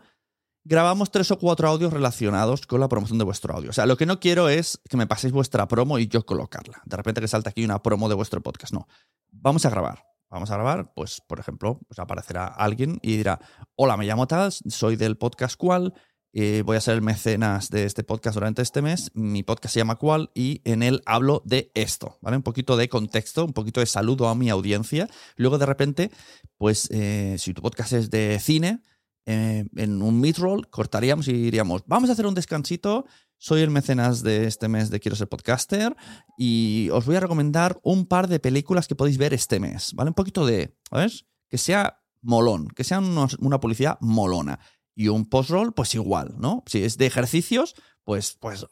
grabamos 0.63 1.11
tres 1.11 1.29
o 1.29 1.37
cuatro 1.37 1.67
audios 1.67 1.93
relacionados 1.93 2.65
con 2.65 2.79
la 2.79 2.89
promoción 2.89 3.19
de 3.19 3.25
vuestro 3.25 3.53
audio. 3.55 3.69
O 3.69 3.73
sea, 3.73 3.85
lo 3.85 3.97
que 3.97 4.07
no 4.07 4.19
quiero 4.19 4.49
es 4.49 4.81
que 4.89 4.97
me 4.97 5.05
paséis 5.05 5.31
vuestra 5.31 5.67
promo 5.67 5.99
y 5.99 6.07
yo 6.07 6.25
colocarla. 6.25 6.81
De 6.85 6.97
repente 6.97 7.21
que 7.21 7.27
salta 7.27 7.51
aquí 7.51 7.63
una 7.63 7.83
promo 7.83 8.09
de 8.09 8.15
vuestro 8.15 8.41
podcast. 8.41 8.73
No. 8.73 8.87
Vamos 9.29 9.65
a 9.65 9.69
grabar. 9.69 10.03
Vamos 10.31 10.49
a 10.49 10.55
grabar, 10.55 10.91
pues, 10.95 11.21
por 11.21 11.39
ejemplo, 11.39 11.79
pues 11.87 11.99
aparecerá 11.99 12.47
alguien 12.47 12.97
y 13.03 13.17
dirá, 13.17 13.39
hola, 13.75 13.97
me 13.97 14.05
llamo 14.05 14.25
Tal, 14.25 14.51
soy 14.51 14.95
del 14.95 15.15
podcast 15.15 15.55
cual, 15.57 15.93
eh, 16.33 16.63
voy 16.65 16.77
a 16.77 16.81
ser 16.81 16.95
el 16.95 17.03
mecenas 17.03 17.69
de 17.69 17.85
este 17.85 18.03
podcast 18.03 18.33
durante 18.33 18.63
este 18.63 18.81
mes. 18.81 19.11
Mi 19.13 19.43
podcast 19.43 19.73
se 19.73 19.79
llama 19.79 19.97
Cual 19.97 20.31
y 20.33 20.61
en 20.63 20.81
él 20.81 21.03
hablo 21.05 21.43
de 21.45 21.71
esto, 21.75 22.17
¿vale? 22.21 22.37
Un 22.37 22.43
poquito 22.43 22.75
de 22.75 22.89
contexto, 22.89 23.45
un 23.45 23.53
poquito 23.53 23.79
de 23.79 23.85
saludo 23.85 24.27
a 24.27 24.35
mi 24.35 24.49
audiencia. 24.49 25.07
Luego, 25.35 25.59
de 25.59 25.67
repente, 25.67 26.11
pues 26.57 26.89
eh, 26.91 27.35
si 27.37 27.53
tu 27.53 27.61
podcast 27.61 27.93
es 27.93 28.09
de 28.09 28.39
cine, 28.39 28.81
eh, 29.27 29.65
en 29.75 30.01
un 30.01 30.19
mid-roll 30.19 30.67
cortaríamos 30.69 31.27
y 31.27 31.33
diríamos, 31.33 31.83
vamos 31.85 32.09
a 32.09 32.13
hacer 32.13 32.25
un 32.25 32.33
descansito. 32.33 33.05
Soy 33.37 33.61
el 33.61 33.69
mecenas 33.69 34.23
de 34.23 34.47
este 34.47 34.67
mes 34.69 34.89
de 34.89 34.99
Quiero 34.99 35.15
ser 35.15 35.29
podcaster 35.29 35.95
y 36.35 36.89
os 36.91 37.05
voy 37.05 37.15
a 37.15 37.19
recomendar 37.19 37.79
un 37.83 38.07
par 38.07 38.27
de 38.27 38.39
películas 38.39 38.87
que 38.87 38.95
podéis 38.95 39.19
ver 39.19 39.35
este 39.35 39.59
mes, 39.59 39.93
¿vale? 39.93 40.09
Un 40.09 40.15
poquito 40.15 40.47
de, 40.47 40.75
¿sabes? 40.89 41.25
Que 41.47 41.59
sea 41.59 42.01
molón, 42.23 42.69
que 42.69 42.83
sea 42.83 42.99
una 42.99 43.59
publicidad 43.59 43.99
molona. 44.01 44.59
Y 44.95 45.07
un 45.07 45.25
post-roll, 45.25 45.73
pues 45.73 45.95
igual, 45.95 46.35
¿no? 46.37 46.63
Si 46.67 46.83
es 46.83 46.97
de 46.97 47.05
ejercicios, 47.05 47.75
pues, 48.03 48.37
pues 48.39 48.65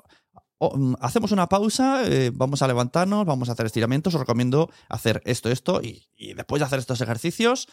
mm, 0.60 0.96
hacemos 1.00 1.32
una 1.32 1.50
pausa, 1.50 2.08
eh, 2.08 2.32
vamos 2.34 2.62
a 2.62 2.68
levantarnos, 2.68 3.26
vamos 3.26 3.50
a 3.50 3.54
hacer 3.54 3.66
estiramientos, 3.66 4.14
os 4.14 4.20
recomiendo 4.20 4.70
hacer 4.90 5.22
esto, 5.26 5.50
esto, 5.50 5.82
y, 5.82 6.08
y 6.16 6.34
después 6.34 6.60
de 6.60 6.66
hacer 6.66 6.80
estos 6.80 7.02
ejercicios, 7.02 7.68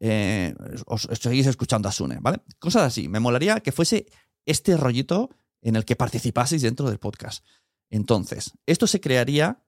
eh, 0.00 0.54
os, 0.86 1.06
os 1.06 1.18
seguís 1.18 1.46
escuchando 1.46 1.88
a 1.88 1.92
Sune, 1.92 2.18
¿vale? 2.20 2.40
Cosas 2.58 2.82
así. 2.82 3.08
Me 3.08 3.20
molaría 3.20 3.60
que 3.60 3.72
fuese 3.72 4.06
este 4.46 4.76
rollito 4.76 5.30
en 5.60 5.76
el 5.76 5.84
que 5.84 5.96
participaseis 5.96 6.62
dentro 6.62 6.88
del 6.88 6.98
podcast. 6.98 7.44
Entonces, 7.90 8.52
esto 8.66 8.86
se 8.86 9.00
crearía 9.00 9.64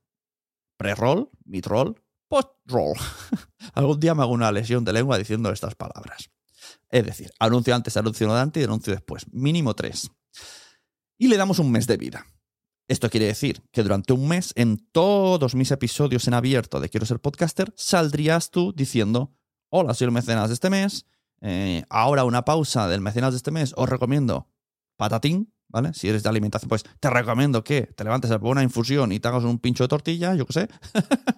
pre-roll, 0.77 1.31
mid-roll, 1.45 2.01
post-roll. 2.29 2.95
Algún 3.75 3.99
día 3.99 4.15
me 4.15 4.23
hago 4.23 4.33
una 4.33 4.53
lesión 4.53 4.85
de 4.85 4.93
lengua 4.93 5.19
diciendo 5.19 5.51
estas 5.51 5.75
palabras. 5.75 6.31
Es 6.91 7.07
decir, 7.07 7.31
anuncio 7.39 7.75
antes, 7.75 7.97
anuncio 7.97 8.27
durante 8.27 8.61
y 8.61 8.65
anuncio 8.65 8.93
después. 8.93 9.27
Mínimo 9.33 9.75
tres. 9.75 10.11
Y 11.19 11.29
le 11.29 11.37
damos 11.37 11.59
un 11.59 11.71
mes 11.71 11.87
de 11.87 11.97
vida. 11.97 12.27
Esto 12.89 13.09
quiere 13.09 13.27
decir 13.27 13.63
que 13.71 13.85
durante 13.85 14.13
un 14.13 14.27
mes, 14.27 14.53
en 14.57 14.79
todos 14.91 15.55
mis 15.55 15.71
episodios 15.71 16.27
en 16.27 16.35
abierto 16.35 16.81
de 16.81 16.89
Quiero 16.89 17.07
ser 17.07 17.21
podcaster, 17.21 17.73
saldrías 17.77 18.51
tú 18.51 18.73
diciendo, 18.73 19.33
hola, 19.69 19.95
soy 19.95 20.07
el 20.07 20.11
mecenas 20.11 20.49
de 20.49 20.55
este 20.55 20.71
mes, 20.71 21.07
eh, 21.41 21.85
ahora 21.89 22.25
una 22.25 22.45
pausa 22.45 22.89
del 22.89 23.01
mecenas 23.01 23.33
de 23.33 23.37
este 23.37 23.53
mes, 23.53 23.73
os 23.77 23.89
recomiendo 23.89 24.49
patatín, 24.97 25.55
¿vale? 25.71 25.93
Si 25.95 26.09
eres 26.09 26.23
de 26.23 26.29
alimentación, 26.29 26.69
pues 26.69 26.85
te 27.01 27.11
recomiendo 27.11 27.65
que 27.65 27.83
te 27.83 28.05
levantes 28.05 28.31
a 28.31 28.37
una 28.37 28.63
infusión 28.63 29.13
y 29.13 29.21
te 29.21 29.29
hagas 29.29 29.45
un 29.45 29.59
pincho 29.59 29.85
de 29.85 29.89
tortilla, 29.89 30.35
yo 30.35 30.47
qué 30.47 30.53
sé. 30.53 30.69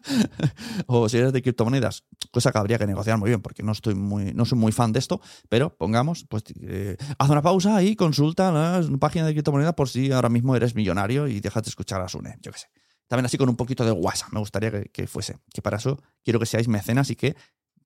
o 0.87 1.09
si 1.09 1.19
eres 1.19 1.33
de 1.33 1.43
criptomonedas, 1.43 2.05
cosa 2.31 2.51
que 2.53 2.59
habría 2.59 2.79
que 2.79 2.87
negociar 2.87 3.19
muy 3.19 3.31
bien, 3.31 3.41
porque 3.41 3.62
no 3.62 3.73
estoy 3.73 3.95
muy, 3.95 4.33
no 4.33 4.45
soy 4.45 4.59
muy 4.59 4.73
fan 4.73 4.93
de 4.93 4.99
esto, 4.99 5.21
pero 5.49 5.77
pongamos, 5.77 6.25
pues 6.29 6.45
eh, 6.61 6.97
haz 7.19 7.31
una 7.31 7.43
pausa 7.43 7.83
y 7.83 7.97
consulta 7.97 8.51
la 8.51 8.83
página 8.99 9.27
de 9.27 9.33
criptomonedas 9.33 9.75
por 9.75 9.89
si 9.89 10.12
ahora 10.12 10.29
mismo 10.29 10.57
eres 10.57 10.75
millonario 10.75 11.29
y 11.29 11.41
dejas 11.41 11.62
de 11.62 11.71
escuchar 11.71 12.01
a 12.01 12.09
Sune, 12.09 12.37
yo 12.41 12.53
qué 12.53 12.59
sé. 12.59 12.69
También 13.09 13.27
así 13.27 13.37
con 13.37 13.49
un 13.49 13.57
poquito 13.57 13.85
de 13.85 13.91
guasa, 13.91 14.27
me 14.33 14.41
gustaría 14.41 14.71
que, 14.71 14.85
que 14.85 15.07
fuese. 15.07 15.37
Que 15.53 15.61
para 15.61 15.77
eso 15.77 16.01
quiero 16.25 16.41
que 16.41 16.47
seáis 16.47 16.67
mecenas 16.67 17.11
y 17.11 17.17
que 17.17 17.37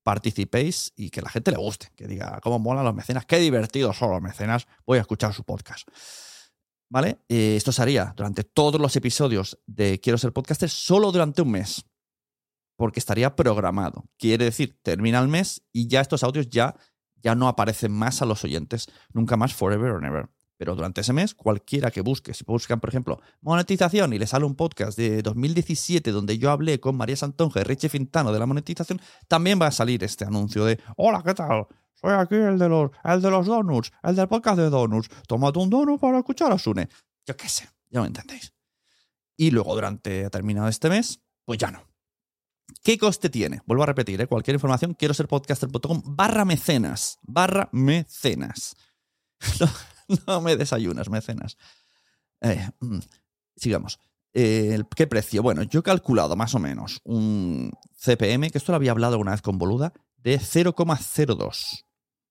participéis 0.07 0.93
y 0.95 1.11
que 1.11 1.21
la 1.21 1.29
gente 1.29 1.51
le 1.51 1.57
guste, 1.57 1.89
que 1.97 2.07
diga, 2.07 2.39
cómo 2.41 2.61
molan 2.61 2.85
los 2.85 2.95
mecenas, 2.95 3.27
qué 3.27 3.39
divertidos 3.39 3.97
son 3.97 4.13
los 4.13 4.23
mecenas, 4.23 4.69
voy 4.87 4.99
a 4.99 5.01
escuchar 5.01 5.35
su 5.35 5.43
podcast. 5.43 5.89
¿Vale? 6.89 7.19
Eh, 7.29 7.57
esto 7.57 7.73
se 7.73 7.83
haría 7.83 8.15
durante 8.17 8.45
todos 8.45 8.81
los 8.81 8.95
episodios 8.95 9.59
de 9.67 10.01
Quiero 10.01 10.19
ser 10.19 10.33
podcaster, 10.33 10.71
solo 10.71 11.11
durante 11.11 11.43
un 11.43 11.51
mes, 11.51 11.85
porque 12.77 13.01
estaría 13.01 13.35
programado. 13.35 14.05
Quiere 14.19 14.45
decir, 14.45 14.79
termina 14.83 15.19
el 15.19 15.29
mes 15.29 15.63
y 15.73 15.89
ya 15.89 16.01
estos 16.01 16.23
audios 16.23 16.49
ya, 16.49 16.77
ya 17.17 17.35
no 17.35 17.49
aparecen 17.49 17.93
más 17.93 18.23
a 18.23 18.27
los 18.27 18.45
oyentes, 18.45 18.89
nunca 19.13 19.37
más, 19.37 19.55
forever 19.55 19.91
or 19.91 20.03
never. 20.03 20.29
Pero 20.59 20.75
durante 20.75 21.03
ese 21.03 21.13
mes, 21.13 21.35
cualquiera 21.35 21.91
que 21.91 22.01
busque, 22.01 22.33
si 22.33 22.45
buscan, 22.45 22.81
por 22.81 22.89
ejemplo, 22.89 23.21
monetización 23.43 24.13
y 24.13 24.19
le 24.19 24.27
sale 24.27 24.47
un 24.47 24.55
podcast 24.55 24.97
de 24.97 25.23
2017 25.23 26.13
donde 26.13 26.39
yo 26.39 26.51
hablé 26.51 26.81
con 26.81 26.97
María 26.97 27.17
Santonja 27.17 27.61
y 27.61 27.65
Richie 27.65 27.91
Fintano 27.91 28.33
de 28.33 28.39
la 28.39 28.47
monetización, 28.47 29.01
también 29.29 29.61
va 29.61 29.67
a 29.67 29.73
salir 29.73 30.03
este 30.03 30.25
anuncio 30.25 30.65
de 30.65 30.81
Hola, 30.97 31.23
¿qué 31.23 31.35
tal? 31.35 31.67
Soy 32.01 32.13
aquí 32.13 32.37
el 32.37 32.59
de 32.59 32.69
los, 32.69 32.91
el 33.05 33.23
de 33.23 33.31
los 33.31 33.47
donuts, 33.47 33.93
el 34.03 34.17
del 34.17 34.29
podcast 34.29 34.59
de 34.59 34.71
donuts. 34.71 35.09
Tómate 35.27 35.59
un 35.59 35.71
donut 35.71 36.01
para 36.01 36.19
escuchar 36.19 36.53
a 36.53 36.59
Sune. 36.59 36.89
Yo 37.27 37.37
qué 37.37 37.49
sé, 37.49 37.69
ya 37.91 38.01
me 38.01 38.07
entendéis. 38.07 38.53
Y 39.37 39.51
luego, 39.51 39.75
durante 39.75 40.29
terminado 40.31 40.69
este 40.69 40.89
mes, 40.89 41.21
pues 41.45 41.59
ya 41.59 41.71
no. 41.71 41.83
¿Qué 42.83 42.99
coste 42.99 43.31
tiene? 43.31 43.61
Vuelvo 43.67 43.83
a 43.83 43.87
repetir, 43.87 44.21
¿eh? 44.21 44.27
cualquier 44.27 44.55
información, 44.55 44.95
quiero 44.95 45.15
ser 45.15 45.29
podcaster.com 45.29 46.03
barra 46.05 46.45
mecenas. 46.45 47.19
Barra 47.23 47.69
mecenas. 47.73 48.77
No, 50.29 50.41
me 50.41 50.57
desayunas, 50.57 51.11
mecenas. 51.11 51.57
Eh, 52.41 52.71
mm, 52.79 53.01
sigamos. 53.57 53.99
Eh, 54.33 54.81
¿Qué 54.95 55.09
precio? 55.09 55.43
Bueno, 55.43 55.65
yo 55.65 55.81
he 55.81 55.83
calculado 55.83 56.37
más 56.37 56.55
o 56.55 56.61
menos 56.61 57.01
un 57.03 57.73
CPM, 57.97 58.51
que 58.51 58.59
esto 58.59 58.71
lo 58.71 58.77
había 58.77 58.93
hablado 58.93 59.19
una 59.19 59.33
vez 59.33 59.43
con 59.43 59.59
Boluda, 59.59 59.93
de 60.19 60.39
0,02. 60.39 61.86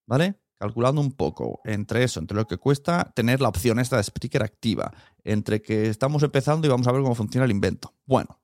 ¿Vale? 0.07 0.39
calculando 0.57 1.01
un 1.01 1.11
poco 1.11 1.61
entre 1.65 2.03
eso, 2.03 2.19
entre 2.19 2.37
lo 2.37 2.47
que 2.47 2.57
cuesta 2.57 3.11
tener 3.13 3.41
la 3.41 3.49
opción 3.49 3.79
esta 3.79 3.97
de 3.97 4.03
Spreaker 4.03 4.43
activa, 4.43 4.93
entre 5.23 5.61
que 5.61 5.89
estamos 5.89 6.23
empezando 6.23 6.65
y 6.65 6.69
vamos 6.69 6.87
a 6.87 6.91
ver 6.91 7.01
cómo 7.01 7.15
funciona 7.15 7.45
el 7.45 7.51
invento. 7.51 7.93
Bueno, 8.05 8.39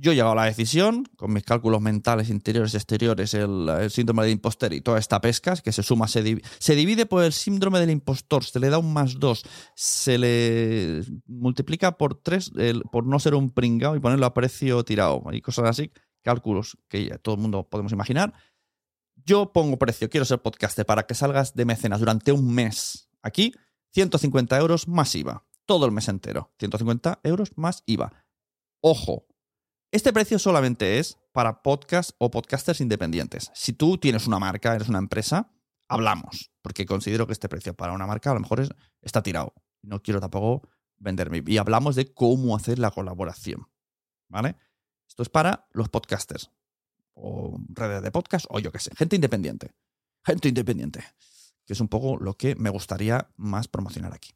yo 0.00 0.12
he 0.12 0.14
llegado 0.14 0.32
a 0.32 0.36
la 0.36 0.44
decisión, 0.44 1.04
con 1.16 1.32
mis 1.32 1.42
cálculos 1.42 1.80
mentales 1.80 2.30
interiores 2.30 2.72
y 2.72 2.76
exteriores, 2.76 3.34
el, 3.34 3.90
síndrome 3.90 4.22
del 4.22 4.32
impostor 4.32 4.72
y 4.72 4.80
toda 4.80 4.98
esta 4.98 5.20
pesca, 5.20 5.56
que 5.56 5.72
se 5.72 5.82
suma, 5.82 6.06
se, 6.06 6.22
divide 6.22 7.06
por 7.06 7.24
el 7.24 7.32
síndrome 7.32 7.80
del 7.80 7.90
impostor, 7.90 8.44
se 8.44 8.60
le 8.60 8.70
da 8.70 8.78
un 8.78 8.92
más 8.92 9.18
dos, 9.18 9.44
se 9.74 10.16
le 10.18 11.02
multiplica 11.26 11.98
por 11.98 12.14
tres 12.14 12.52
por 12.92 13.06
no 13.06 13.18
ser 13.18 13.34
un 13.34 13.50
pringao 13.50 13.96
y 13.96 14.00
ponerlo 14.00 14.26
a 14.26 14.34
precio 14.34 14.84
tirado 14.84 15.22
y 15.32 15.40
cosas 15.40 15.66
así, 15.66 15.90
cálculos 16.22 16.78
que 16.88 17.06
ya 17.06 17.18
todo 17.18 17.34
el 17.34 17.40
mundo 17.40 17.68
podemos 17.68 17.92
imaginar. 17.92 18.32
Yo 19.28 19.52
pongo 19.52 19.78
precio, 19.78 20.08
quiero 20.08 20.24
ser 20.24 20.40
podcaster 20.40 20.86
para 20.86 21.02
que 21.02 21.12
salgas 21.14 21.54
de 21.54 21.66
mecenas 21.66 22.00
durante 22.00 22.32
un 22.32 22.54
mes 22.54 23.10
aquí, 23.20 23.52
150 23.92 24.56
euros 24.56 24.88
más 24.88 25.14
IVA, 25.14 25.44
todo 25.66 25.84
el 25.84 25.92
mes 25.92 26.08
entero, 26.08 26.50
150 26.58 27.20
euros 27.24 27.50
más 27.56 27.82
IVA. 27.84 28.24
Ojo, 28.80 29.26
este 29.92 30.14
precio 30.14 30.38
solamente 30.38 30.98
es 30.98 31.18
para 31.32 31.60
podcast 31.60 32.12
o 32.16 32.30
podcasters 32.30 32.80
independientes. 32.80 33.50
Si 33.52 33.74
tú 33.74 33.98
tienes 33.98 34.26
una 34.26 34.38
marca, 34.38 34.74
eres 34.74 34.88
una 34.88 34.98
empresa, 34.98 35.52
hablamos, 35.88 36.50
porque 36.62 36.86
considero 36.86 37.26
que 37.26 37.34
este 37.34 37.50
precio 37.50 37.74
para 37.74 37.92
una 37.92 38.06
marca 38.06 38.30
a 38.30 38.34
lo 38.34 38.40
mejor 38.40 38.66
está 39.02 39.22
tirado. 39.22 39.52
No 39.82 40.00
quiero 40.00 40.20
tampoco 40.20 40.66
venderme. 40.96 41.42
Y 41.46 41.58
hablamos 41.58 41.96
de 41.96 42.14
cómo 42.14 42.56
hacer 42.56 42.78
la 42.78 42.90
colaboración. 42.92 43.68
¿Vale? 44.30 44.56
Esto 45.06 45.22
es 45.22 45.28
para 45.28 45.68
los 45.72 45.90
podcasters, 45.90 46.50
o 47.20 47.58
redes 47.68 48.02
de 48.02 48.10
podcast, 48.10 48.46
o 48.48 48.58
yo 48.58 48.72
qué 48.72 48.78
sé, 48.78 48.90
gente 48.96 49.16
independiente. 49.16 49.74
Gente 50.24 50.48
independiente, 50.48 51.04
que 51.64 51.72
es 51.72 51.80
un 51.80 51.88
poco 51.88 52.16
lo 52.18 52.36
que 52.36 52.54
me 52.56 52.70
gustaría 52.70 53.30
más 53.36 53.68
promocionar 53.68 54.12
aquí. 54.12 54.30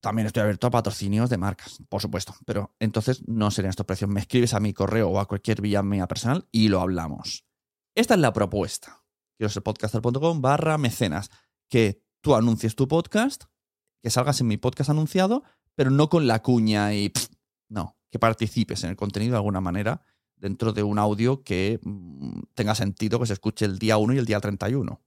También 0.00 0.26
estoy 0.26 0.42
abierto 0.42 0.66
a 0.66 0.70
patrocinios 0.70 1.28
de 1.28 1.38
marcas, 1.38 1.78
por 1.88 2.00
supuesto, 2.00 2.34
pero 2.46 2.74
entonces 2.78 3.26
no 3.26 3.50
serían 3.50 3.70
estos 3.70 3.86
precios. 3.86 4.08
Me 4.08 4.20
escribes 4.20 4.54
a 4.54 4.60
mi 4.60 4.72
correo 4.72 5.08
o 5.08 5.18
a 5.18 5.26
cualquier 5.26 5.60
vía 5.60 5.82
mía 5.82 6.06
personal 6.06 6.46
y 6.52 6.68
lo 6.68 6.80
hablamos. 6.80 7.44
Esta 7.96 8.14
es 8.14 8.20
la 8.20 8.32
propuesta. 8.32 9.02
Quiero 9.36 9.50
ser 9.50 9.62
podcaster.com 9.62 10.40
barra 10.40 10.78
mecenas. 10.78 11.30
Que 11.68 12.02
tú 12.22 12.34
anuncies 12.34 12.76
tu 12.76 12.88
podcast, 12.88 13.44
que 14.02 14.10
salgas 14.10 14.40
en 14.40 14.46
mi 14.46 14.56
podcast 14.56 14.90
anunciado, 14.90 15.42
pero 15.74 15.90
no 15.90 16.08
con 16.08 16.26
la 16.26 16.42
cuña 16.42 16.94
y... 16.94 17.12
no, 17.68 17.96
que 18.10 18.18
participes 18.18 18.84
en 18.84 18.90
el 18.90 18.96
contenido 18.96 19.32
de 19.32 19.38
alguna 19.38 19.60
manera 19.60 20.02
dentro 20.40 20.72
de 20.72 20.82
un 20.82 20.98
audio 20.98 21.42
que 21.42 21.80
mm, 21.82 22.40
tenga 22.54 22.74
sentido 22.74 23.18
que 23.20 23.26
se 23.26 23.32
escuche 23.32 23.64
el 23.64 23.78
día 23.78 23.98
1 23.98 24.14
y 24.14 24.18
el 24.18 24.26
día 24.26 24.40
31. 24.40 25.00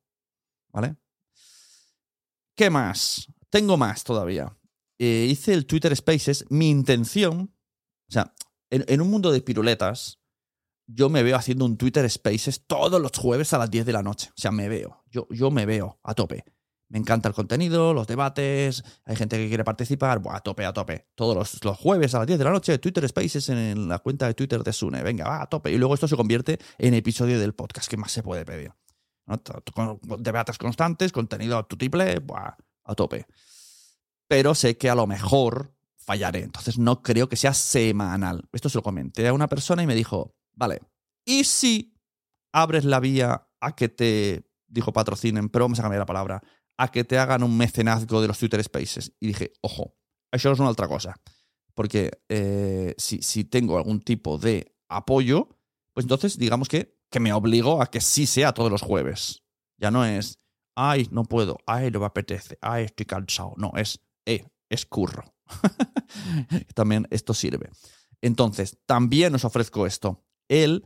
¿Vale? 0.70 0.96
¿Qué 2.56 2.70
más? 2.70 3.28
Tengo 3.50 3.78
más 3.78 4.04
todavía. 4.04 4.56
Eh, 5.00 5.28
hice 5.30 5.54
el 5.54 5.66
Twitter 5.66 5.96
Spaces, 5.96 6.46
mi 6.50 6.70
intención, 6.70 7.54
o 8.08 8.12
sea, 8.12 8.34
en, 8.70 9.02
un 9.02 9.10
mundo 9.10 9.32
de 9.32 9.42
piruletas, 9.42 10.20
yo 10.88 11.10
me 11.10 11.24
veo 11.24 11.36
haciendo 11.36 11.66
un 11.66 11.78
Twitter 11.78 12.10
Spaces 12.10 12.66
todos 12.66 13.02
los 13.02 13.12
jueves 13.18 13.54
a 13.54 13.58
las 13.58 13.72
10 13.72 13.86
de 13.86 13.94
la 13.94 14.04
noche. 14.04 14.30
O 14.30 14.40
sea, 14.40 14.52
me 14.52 14.70
veo, 14.70 15.04
yo, 15.10 15.28
yo 15.30 15.52
me 15.52 15.66
veo 15.66 16.00
a 16.04 16.14
tope. 16.14 16.46
Me 16.92 17.00
encanta 17.00 17.30
el 17.30 17.34
contenido, 17.34 17.94
los 17.94 18.06
debates, 18.06 18.84
hay 19.06 19.16
gente 19.16 19.38
que 19.38 19.48
quiere 19.48 19.64
participar, 19.64 20.22
a 20.30 20.40
tope, 20.42 20.66
a 20.66 20.74
tope. 20.74 21.08
Todos 21.16 21.64
los, 21.64 21.78
jueves 21.78 22.14
a 22.14 22.20
las 22.20 22.28
10 22.28 22.38
de 22.38 22.46
la 22.46 22.52
noche, 22.52 22.78
Twitter 22.80 23.08
Spaces 23.08 23.50
en 23.50 23.88
la 23.88 24.00
cuenta 24.00 24.28
de 24.28 24.34
Twitter 24.34 24.62
de 24.62 24.74
Sune. 24.74 25.02
Venga, 25.02 25.26
va, 25.26 25.42
a 25.42 25.48
tope. 25.48 25.72
Y 25.72 25.78
luego 25.78 25.94
esto 25.94 26.08
se 26.08 26.18
convierte 26.18 26.60
en 26.78 26.94
episodio 26.94 27.40
del 27.40 27.54
podcast, 27.54 27.90
que 27.90 27.98
más 27.98 28.12
se 28.12 28.22
puede 28.22 28.46
pedir? 28.46 28.74
Debates 30.20 30.58
constantes, 30.58 31.12
contenido 31.12 31.58
a 31.58 31.68
tu 31.68 31.78
triple, 31.78 32.22
a 32.84 32.96
tope 32.96 33.26
pero 34.32 34.56
sé 34.56 34.78
que 34.78 34.90
a 34.90 34.96
lo 34.96 35.08
mejor 35.08 35.74
fallaré. 35.98 36.44
Entonces 36.44 36.78
no 36.78 37.02
creo 37.02 37.28
que 37.28 37.36
sea 37.36 37.54
semanal. 37.54 38.48
Esto 38.54 38.70
se 38.70 38.78
lo 38.78 38.82
comenté 38.82 39.28
a 39.28 39.34
una 39.34 39.50
persona 39.50 39.84
y 39.84 39.88
me 39.88 39.94
dijo, 39.94 40.38
vale, 40.54 40.80
¿y 41.25 41.44
si 41.44 41.98
abres 42.54 42.86
la 42.86 43.01
vía 43.01 43.50
a 43.60 43.75
que 43.75 43.90
te, 43.90 44.50
dijo 44.70 44.94
patrocinen, 44.94 45.50
pero 45.50 45.66
vamos 45.66 45.80
a 45.80 45.82
cambiar 45.82 46.00
la 46.00 46.06
palabra, 46.06 46.42
a 46.81 46.87
que 46.87 47.03
te 47.03 47.20
hagan 47.20 47.44
un 47.44 47.55
mecenazgo 47.55 48.22
de 48.22 48.27
los 48.27 48.39
Twitter 48.39 48.63
Spaces? 48.63 49.13
Y 49.20 49.27
dije, 49.27 49.53
ojo, 49.61 49.96
eso 50.31 50.51
es 50.51 50.59
una 50.59 50.70
otra 50.70 50.87
cosa. 50.87 51.15
Porque 51.75 52.11
eh, 52.27 52.96
si, 52.98 53.22
si, 53.22 53.44
tengo 53.44 53.77
algún 53.77 54.01
tipo 54.01 54.39
de 54.39 54.75
apoyo, 54.89 55.50
pues 55.94 56.05
entonces 56.05 56.37
digamos 56.37 56.67
que, 56.67 56.98
que 57.11 57.20
me 57.20 57.33
obligo 57.33 57.81
a 57.81 57.85
que 57.85 58.01
sí 58.01 58.25
sea 58.25 58.53
todos 58.53 58.72
los 58.72 58.81
jueves. 58.81 59.44
Ya 59.77 59.91
no 59.91 60.03
es, 60.05 60.39
ay, 60.75 61.07
no 61.11 61.24
puedo, 61.24 61.59
ay, 61.67 61.91
no 61.91 62.00
me 62.00 62.07
apetece, 62.07 62.57
ay, 62.61 62.85
estoy 62.85 63.05
cansado. 63.05 63.53
No, 63.57 63.74
es, 63.75 64.00
eh, 64.25 64.44
es 64.70 64.85
curro. 64.85 65.24
también 66.74 67.07
esto 67.11 67.35
sirve. 67.35 67.70
Entonces, 68.22 68.79
también 68.87 69.35
os 69.35 69.46
ofrezco 69.46 69.85
esto, 69.85 70.24
el 70.50 70.83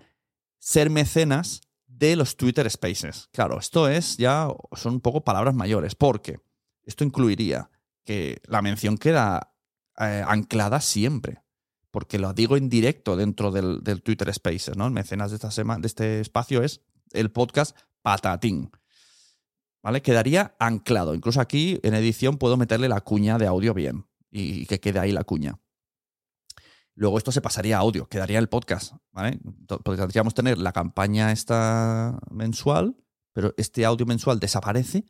ser 0.59 0.89
mecenas 0.89 1.61
de 1.97 2.15
los 2.15 2.37
Twitter 2.37 2.69
Spaces. 2.69 3.29
Claro, 3.31 3.59
esto 3.59 3.87
es 3.87 4.17
ya, 4.17 4.47
son 4.73 4.95
un 4.95 5.01
poco 5.01 5.23
palabras 5.23 5.55
mayores, 5.55 5.95
porque 5.95 6.39
esto 6.83 7.03
incluiría 7.03 7.69
que 8.03 8.41
la 8.47 8.61
mención 8.61 8.97
queda 8.97 9.53
eh, 9.99 10.23
anclada 10.27 10.81
siempre, 10.81 11.41
porque 11.91 12.19
lo 12.19 12.33
digo 12.33 12.57
en 12.57 12.69
directo 12.69 13.15
dentro 13.15 13.51
del, 13.51 13.81
Twitter 14.03 14.33
Spaces, 14.33 14.75
¿no? 14.75 14.87
El 14.87 14.93
mecenas 14.93 15.31
de, 15.31 15.35
esta 15.35 15.51
semana, 15.51 15.81
de 15.81 15.87
este 15.87 16.19
espacio 16.19 16.61
es 16.63 16.81
el 17.11 17.31
podcast 17.31 17.77
Patatín. 18.01 18.71
¿vale? 19.81 20.01
Quedaría 20.01 20.55
anclado. 20.59 21.15
Incluso 21.15 21.39
aquí 21.39 21.79
en 21.83 21.93
edición 21.93 22.37
puedo 22.37 22.57
meterle 22.57 22.89
la 22.89 23.01
cuña 23.01 23.37
de 23.37 23.47
audio 23.47 23.73
bien 23.73 24.05
y 24.31 24.65
que 24.65 24.79
quede 24.79 24.99
ahí 24.99 25.11
la 25.11 25.23
cuña. 25.23 25.59
Luego 26.95 27.17
esto 27.17 27.31
se 27.31 27.41
pasaría 27.41 27.77
a 27.77 27.81
audio, 27.81 28.07
quedaría 28.07 28.39
el 28.39 28.49
podcast, 28.49 28.93
¿vale? 29.11 29.39
Podríamos 29.83 30.33
tener 30.33 30.57
la 30.57 30.71
campaña 30.71 31.31
esta 31.31 32.17
mensual, 32.31 32.95
pero 33.33 33.53
este 33.57 33.85
audio 33.85 34.05
mensual 34.05 34.39
desaparece, 34.39 35.03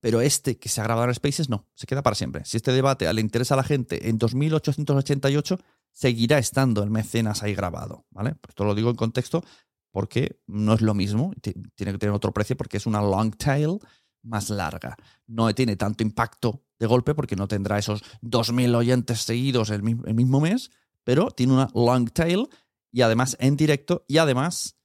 pero 0.00 0.20
este 0.20 0.58
que 0.58 0.68
se 0.68 0.80
ha 0.80 0.84
grabado 0.84 1.08
en 1.08 1.14
Spaces 1.14 1.50
no, 1.50 1.68
se 1.74 1.86
queda 1.86 2.02
para 2.02 2.16
siempre. 2.16 2.44
Si 2.44 2.56
este 2.56 2.72
debate 2.72 3.12
le 3.12 3.20
interesa 3.20 3.54
a 3.54 3.58
la 3.58 3.64
gente 3.64 4.08
en 4.08 4.18
2888, 4.18 5.58
seguirá 5.92 6.38
estando 6.38 6.82
el 6.82 6.90
mecenas 6.90 7.42
ahí 7.42 7.54
grabado, 7.54 8.06
¿vale? 8.10 8.34
Pues 8.34 8.50
esto 8.50 8.64
lo 8.64 8.74
digo 8.74 8.90
en 8.90 8.96
contexto 8.96 9.44
porque 9.90 10.40
no 10.46 10.74
es 10.74 10.82
lo 10.82 10.92
mismo, 10.92 11.32
tiene 11.40 11.92
que 11.92 11.98
tener 11.98 12.14
otro 12.14 12.32
precio 12.32 12.56
porque 12.56 12.76
es 12.76 12.86
una 12.86 13.00
long 13.00 13.34
tail 13.34 13.78
más 14.22 14.50
larga. 14.50 14.96
No 15.26 15.54
tiene 15.54 15.76
tanto 15.76 16.02
impacto 16.02 16.64
de 16.78 16.86
golpe 16.86 17.14
porque 17.14 17.36
no 17.36 17.48
tendrá 17.48 17.78
esos 17.78 18.02
2.000 18.22 18.74
oyentes 18.74 19.22
seguidos 19.22 19.70
el, 19.70 19.82
mismo 19.82 20.40
mes, 20.40 20.70
pero 21.06 21.30
tiene 21.30 21.52
una 21.52 21.70
long 21.72 22.10
tail 22.10 22.48
y 22.90 23.02
además 23.02 23.36
en 23.38 23.56
directo 23.56 24.04
y 24.08 24.18
además 24.18 24.76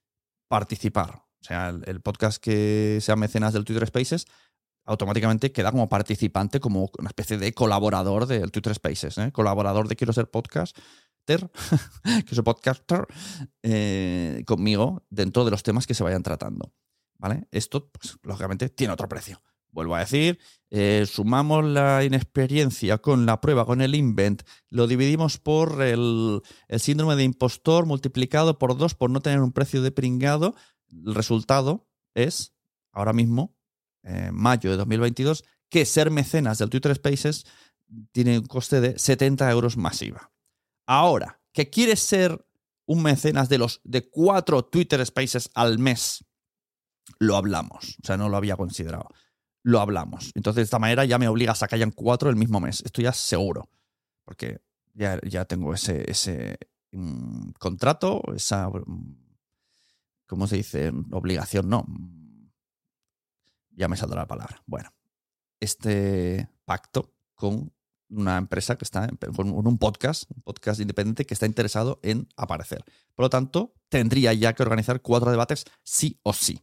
participar. 0.47 1.23
O 1.41 1.43
sea, 1.43 1.69
el, 1.69 2.01
podcast 2.01 2.38
que 2.38 2.99
sea 3.01 3.15
mecenas 3.15 3.53
del 3.53 3.65
Twitter 3.65 3.88
Spaces 3.88 4.27
automáticamente 4.86 5.51
queda 5.51 5.71
como 5.71 5.89
participante, 5.89 6.60
como 6.60 6.91
una 6.99 7.10
especie 7.10 7.39
de 7.39 7.53
colaborador 7.53 8.27
del 8.27 8.51
Twitter 8.51 8.75
Spaces, 8.75 9.17
¿eh? 9.17 9.31
colaborador 9.31 9.88
de 9.88 9.95
Quiero 9.95 10.13
ser 10.13 10.29
podcaster, 10.29 10.75
que 12.27 12.36
soy 12.36 12.43
podcaster, 12.43 13.07
eh, 13.63 14.43
conmigo 14.45 15.03
dentro 15.10 15.43
de 15.43 15.49
los 15.49 15.63
temas 15.63 15.88
que 15.88 15.95
se 15.95 16.03
vayan 16.03 16.21
tratando. 16.21 16.71
¿vale? 17.17 17.47
Esto, 17.49 17.89
pues, 17.89 18.17
lógicamente, 18.21 18.69
tiene 18.69 18.93
otro 18.93 19.10
precio. 19.10 19.41
Vuelvo 19.71 19.95
a 19.95 19.99
decir, 19.99 20.39
eh, 20.69 21.05
sumamos 21.10 21.63
la 21.63 22.03
inexperiencia 22.03 22.97
con 22.97 23.25
la 23.25 23.39
prueba, 23.41 23.65
con 23.65 23.81
el 23.81 23.95
invent, 23.95 24.43
lo 24.69 24.88
dividimos 24.88 25.38
por 25.38 25.81
el, 25.81 26.41
síndrome 26.77 27.15
de 27.15 27.23
impostor 27.23 27.86
multiplicado 27.86 28.60
por 28.60 28.77
dos 28.77 28.95
por 28.95 29.10
no 29.10 29.21
tener 29.21 29.39
un 29.39 29.51
precio 29.51 29.81
de 29.81 29.91
pringado. 29.91 30.55
El 30.89 31.15
resultado 31.15 31.88
es, 32.15 32.53
ahora 32.91 33.13
mismo, 33.13 33.55
en 34.03 34.36
mayo 34.36 34.71
de 34.71 34.77
2022, 34.77 35.43
que 35.69 35.86
ser 35.86 36.12
mecenas 36.12 36.57
del 36.57 36.69
Twitter 36.69 36.93
Spaces 36.95 37.45
tiene 38.12 38.39
un 38.39 38.45
coste 38.45 38.81
de 38.81 38.99
70 38.99 39.49
euros 39.51 39.77
masiva. 39.77 40.31
Ahora, 40.86 41.41
que 41.53 41.69
quieres 41.69 41.99
ser 41.99 42.45
un 42.86 43.03
mecenas 43.03 43.47
de 43.47 43.57
los 43.57 43.79
de 43.84 44.10
cuatro 44.10 44.65
Twitter 44.65 45.05
Spaces 45.05 45.49
al 45.53 45.79
mes 45.79 46.25
lo 47.19 47.36
hablamos. 47.36 47.97
O 48.03 48.07
sea, 48.07 48.17
no 48.17 48.29
lo 48.29 48.38
había 48.38 48.55
considerado. 48.57 49.10
Lo 49.63 49.80
hablamos. 49.80 50.32
Entonces, 50.36 50.58
de 50.58 50.63
esta 50.63 50.80
manera 50.80 51.06
ya 51.06 51.17
me 51.17 51.28
obligas 51.28 51.62
a 51.62 51.67
que 51.67 51.76
hayan 51.76 51.91
cuatro 51.91 52.30
el 52.30 52.36
mismo 52.36 52.60
mes. 52.60 52.82
Esto 52.86 53.02
ya 53.02 53.13
seguro. 53.13 53.69
Porque 54.26 54.62
ya, 54.93 55.19
ya 55.21 55.45
tengo 55.45 55.74
ese, 55.74 56.10
ese 56.10 56.58
mm, 56.91 57.52
contrato, 57.60 58.21
esa. 58.36 58.69
Mm, 58.69 59.15
¿Cómo 60.26 60.47
se 60.47 60.58
dice? 60.58 60.91
Obligación, 61.12 61.69
no. 61.69 61.86
Ya 63.71 63.88
me 63.88 63.97
saldrá 63.97 64.21
la 64.21 64.28
palabra. 64.28 64.62
Bueno, 64.65 64.93
este 65.60 66.50
pacto 66.65 67.13
con 67.36 67.71
una 68.12 68.38
empresa 68.38 68.78
que 68.78 68.84
está 68.84 69.10
con 69.36 69.50
un 69.50 69.78
podcast, 69.78 70.30
un 70.36 70.41
podcast 70.41 70.80
independiente 70.80 71.26
que 71.26 71.34
está 71.34 71.45
interesado 71.45 72.00
en 72.04 72.28
aparecer. 72.36 72.84
Por 73.15 73.26
lo 73.26 73.30
tanto, 73.30 73.74
tendría 73.89 74.34
ya 74.34 74.54
que 74.54 74.63
organizar 74.63 75.02
cuatro 75.02 75.32
debates 75.32 75.65
sí 75.84 76.19
o 76.24 76.34
sí. 76.34 76.62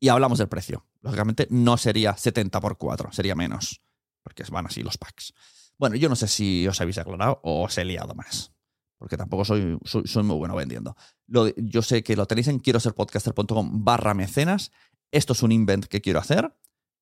Y 0.00 0.08
hablamos 0.08 0.38
del 0.38 0.48
precio. 0.48 0.86
Lógicamente 1.00 1.46
no 1.50 1.76
sería 1.76 2.16
70 2.16 2.60
por 2.60 2.78
4, 2.78 3.12
sería 3.12 3.34
menos, 3.34 3.82
porque 4.22 4.44
van 4.50 4.66
así 4.66 4.82
los 4.82 4.98
packs. 4.98 5.32
Bueno, 5.78 5.96
yo 5.96 6.08
no 6.08 6.16
sé 6.16 6.28
si 6.28 6.66
os 6.66 6.80
habéis 6.80 6.98
aclarado 6.98 7.40
o 7.42 7.64
os 7.64 7.78
he 7.78 7.84
liado 7.84 8.14
más, 8.14 8.52
porque 8.98 9.16
tampoco 9.16 9.44
soy, 9.44 9.78
soy, 9.84 10.22
muy 10.24 10.36
bueno 10.36 10.56
vendiendo. 10.56 10.96
yo 11.26 11.82
sé 11.82 12.02
que 12.02 12.16
lo 12.16 12.26
tenéis 12.26 12.48
en 12.48 12.58
quiero 12.58 12.80
ser 12.80 12.94
podcaster.com 12.94 13.84
barra 13.84 14.14
mecenas. 14.14 14.72
Esto 15.10 15.32
es 15.32 15.42
un 15.42 15.52
invent 15.52 15.86
que 15.86 16.00
quiero 16.00 16.18
hacer 16.18 16.54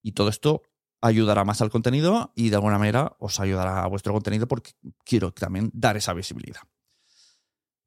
y 0.02 0.12
todo 0.12 0.28
esto 0.28 0.62
ayudará 1.00 1.44
más 1.44 1.60
al 1.62 1.70
contenido 1.70 2.32
y 2.34 2.50
de 2.50 2.56
alguna 2.56 2.78
manera 2.78 3.16
os 3.18 3.40
ayudará 3.40 3.82
a 3.82 3.88
vuestro 3.88 4.12
contenido 4.12 4.46
porque 4.46 4.72
quiero 5.04 5.32
también 5.32 5.70
dar 5.72 5.96
esa 5.96 6.12
visibilidad. 6.12 6.60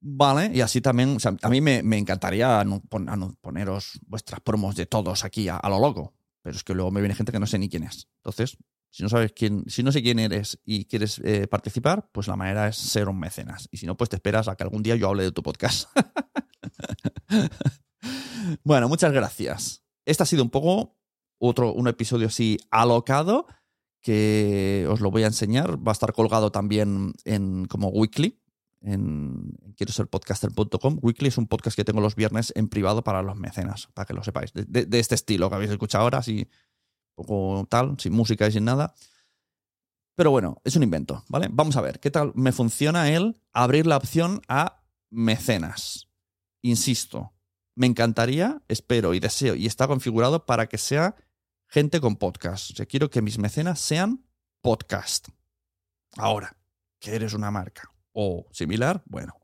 Vale, 0.02 0.52
y 0.54 0.62
así 0.62 0.80
también, 0.80 1.18
a 1.42 1.50
mí 1.50 1.60
me, 1.60 1.98
encantaría 1.98 2.64
poneros 3.42 4.00
vuestras 4.08 4.40
promos 4.40 4.76
de 4.76 4.86
todos 4.86 5.26
aquí 5.26 5.50
a, 5.50 5.60
lo 5.68 5.80
loco, 5.80 6.14
pero 6.42 6.56
es 6.56 6.64
que 6.64 6.74
luego 6.74 6.90
me 6.90 7.02
viene 7.02 7.16
gente 7.16 7.34
que 7.34 7.40
no 7.40 7.48
sé 7.48 7.60
ni 7.60 7.68
quién 7.68 7.84
es. 7.84 8.08
Entonces, 8.18 8.58
si 8.90 9.04
no 9.04 9.10
sabes 9.10 9.34
quién, 9.34 9.66
si 9.68 9.84
no 9.84 9.92
sé 9.92 10.02
quién 10.02 10.20
eres 10.20 10.58
y 10.64 10.86
quieres 10.86 11.20
eh, 11.26 11.48
participar, 11.48 12.10
pues 12.14 12.28
la 12.28 12.38
manera 12.38 12.70
es 12.70 12.78
ser 12.78 13.10
un 13.10 13.20
mecenas. 13.20 13.68
Y 13.72 13.78
si 13.78 13.86
no, 13.86 13.98
pues 13.98 14.10
te 14.10 14.16
esperas 14.16 14.48
a 14.48 14.56
que 14.56 14.64
algún 14.64 14.84
día 14.84 14.96
yo 14.96 15.10
hable 15.10 15.24
de 15.24 15.32
tu 15.34 15.44
podcast. 15.44 15.90
bueno, 18.64 18.88
muchas 18.88 19.12
gracias. 19.12 19.84
Este 20.06 20.24
ha 20.24 20.26
sido 20.26 20.44
un 20.44 20.50
poco 20.50 20.98
otro, 21.40 21.74
un 21.74 21.90
episodio 21.90 22.28
así 22.28 22.58
alocado 22.72 23.48
que 24.02 24.88
os 24.90 25.02
lo 25.02 25.12
voy 25.12 25.24
a 25.24 25.28
enseñar. 25.28 25.86
Va 25.86 25.92
a 25.92 25.94
estar 25.94 26.14
colgado 26.14 26.52
también 26.52 27.14
en 27.26 27.66
como 27.66 27.90
weekly 27.90 28.40
en, 28.82 29.58
quiero 29.76 29.92
ser 29.92 30.08
podcaster.com. 30.08 31.00
Weekly 31.02 31.28
es 31.28 31.38
un 31.38 31.48
podcast 31.48 31.76
que 31.76 31.84
tengo 31.84 32.02
los 32.02 32.16
viernes 32.16 32.54
en 32.56 32.70
privado 32.70 33.04
para 33.04 33.22
los 33.22 33.38
mecenas, 33.38 33.88
para 33.94 34.06
que 34.06 34.14
lo 34.14 34.24
sepáis. 34.24 34.52
De, 34.54 34.88
este 35.00 35.16
estilo 35.16 35.50
que 35.50 35.56
habéis 35.56 35.72
escuchado 35.72 36.04
ahora, 36.04 36.20
así, 36.20 36.48
poco 37.16 37.68
tal, 37.70 37.96
sin 38.00 38.14
música 38.14 38.48
y 38.48 38.52
sin 38.52 38.66
nada. 38.66 38.94
Pero 40.16 40.32
bueno, 40.32 40.62
es 40.64 40.76
un 40.76 40.84
invento, 40.84 41.24
¿vale? 41.30 41.48
Vamos 41.52 41.78
a 41.78 41.82
ver 41.82 42.00
qué 42.00 42.12
tal 42.12 42.34
me 42.36 42.52
funciona 42.52 43.10
el 43.10 43.42
abrir 43.54 43.88
la 43.88 43.98
opción 43.98 44.42
a 44.48 44.84
mecenas. 45.10 46.10
Insisto, 46.62 47.34
me 47.76 47.88
encantaría, 47.88 48.62
espero 48.68 49.14
y 49.14 49.20
deseo, 49.20 49.56
y 49.56 49.66
está 49.66 49.88
configurado 49.88 50.46
para 50.46 50.68
que 50.68 50.78
sea 50.78 51.16
gente 51.68 52.02
con 52.02 52.18
podcast. 52.18 52.78
O 52.80 52.86
quiero 52.86 53.10
que 53.10 53.22
mis 53.22 53.38
mecenas 53.38 53.80
sean 53.80 54.26
podcast. 54.62 55.30
Ahora, 56.18 56.58
que 57.00 57.16
eres 57.16 57.34
una 57.34 57.50
marca 57.50 57.94
o 58.22 58.46
similar, 58.52 59.02
bueno, 59.06 59.40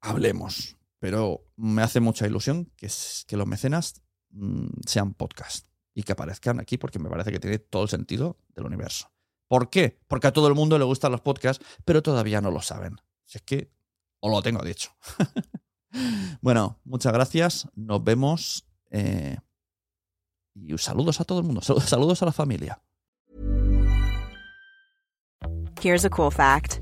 hablemos. 0.00 0.76
Pero 1.00 1.48
me 1.56 1.82
hace 1.82 1.98
mucha 1.98 2.28
ilusión 2.28 2.70
que, 2.76 2.88
que 3.26 3.36
los 3.36 3.48
mecenas 3.48 4.02
mm, 4.30 4.68
sean 4.86 5.14
podcast 5.14 5.66
y 5.92 6.04
que 6.04 6.12
aparezcan 6.12 6.60
aquí 6.60 6.78
porque 6.78 7.00
me 7.00 7.10
parece 7.10 7.32
que 7.32 7.40
tiene 7.40 7.58
todo 7.58 7.82
el 7.82 7.88
sentido 7.88 8.38
del 8.54 8.66
universo. 8.66 9.10
¿Por 9.48 9.68
qué? 9.68 9.98
Porque 10.06 10.28
a 10.28 10.32
todo 10.32 10.46
el 10.46 10.54
mundo 10.54 10.78
le 10.78 10.84
gustan 10.84 11.10
los 11.10 11.22
podcasts, 11.22 11.64
pero 11.84 12.04
todavía 12.04 12.40
no 12.40 12.52
lo 12.52 12.62
saben. 12.62 12.98
Si 13.24 13.38
es 13.38 13.42
que 13.42 13.72
os 14.20 14.30
lo 14.30 14.40
tengo 14.42 14.62
dicho. 14.62 14.90
bueno, 16.40 16.78
muchas 16.84 17.12
gracias. 17.12 17.66
Nos 17.74 18.04
vemos. 18.04 18.64
Eh, 18.92 19.38
y 20.54 20.78
saludos 20.78 21.20
a 21.20 21.24
todo 21.24 21.40
el 21.40 21.46
mundo. 21.46 21.62
Saludos 21.62 22.22
a 22.22 22.26
la 22.26 22.32
familia. 22.32 22.80
Here's 25.82 26.04
a 26.04 26.10
cool 26.10 26.30
fact. 26.30 26.81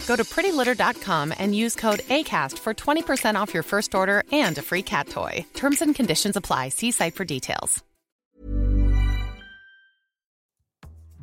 Go 0.11 0.17
to 0.17 0.25
prettylitter.com 0.25 1.33
and 1.39 1.55
use 1.55 1.73
code 1.73 2.01
ACAST 2.09 2.59
for 2.59 2.73
20% 2.73 3.39
off 3.39 3.53
your 3.53 3.63
first 3.63 3.95
order 3.95 4.23
and 4.33 4.57
a 4.57 4.61
free 4.61 4.83
cat 4.83 5.07
toy. 5.07 5.45
Terms 5.53 5.81
and 5.81 5.95
conditions 5.95 6.35
apply. 6.35 6.69
See 6.69 6.91
site 6.91 7.15
for 7.15 7.25
details. 7.25 7.81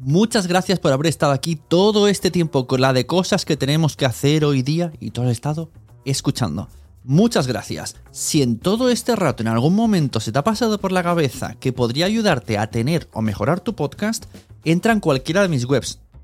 Muchas 0.01 0.47
gracias 0.47 0.79
por 0.79 0.93
haber 0.93 1.09
estado 1.09 1.33
aquí 1.33 1.57
todo 1.57 2.09
este 2.09 2.31
tiempo 2.31 2.67
con 2.67 2.81
la 2.81 2.95
de 2.95 3.05
cosas 3.05 3.45
que 3.45 3.59
tenemos 3.59 3.95
que 3.97 4.07
hacer 4.07 4.45
hoy 4.45 4.63
día 4.63 4.93
y 5.01 5.11
todo 5.11 5.27
el 5.27 5.33
estado 5.33 5.71
escuchando. 6.07 6.69
Muchas 7.05 7.47
gracias. 7.47 7.97
Si 8.11 8.41
en 8.41 8.59
todo 8.59 8.89
este 8.89 9.17
rato 9.17 9.43
en 9.43 9.49
algún 9.49 9.75
momento 9.75 10.21
se 10.21 10.33
te 10.33 10.39
ha 10.39 10.45
pasado 10.45 10.79
por 10.79 10.93
la 10.93 11.03
cabeza 11.03 11.57
que 11.61 11.75
podría 11.75 12.07
ayudarte 12.07 12.57
a 12.57 12.71
tener 12.71 13.09
o 13.13 13.21
mejorar 13.21 13.61
tu 13.61 13.75
podcast, 13.75 14.25
entra 14.65 14.93
en 14.93 15.01
cualquiera 15.01 15.43
de 15.43 15.49
mis 15.49 15.67
webs. 15.67 15.99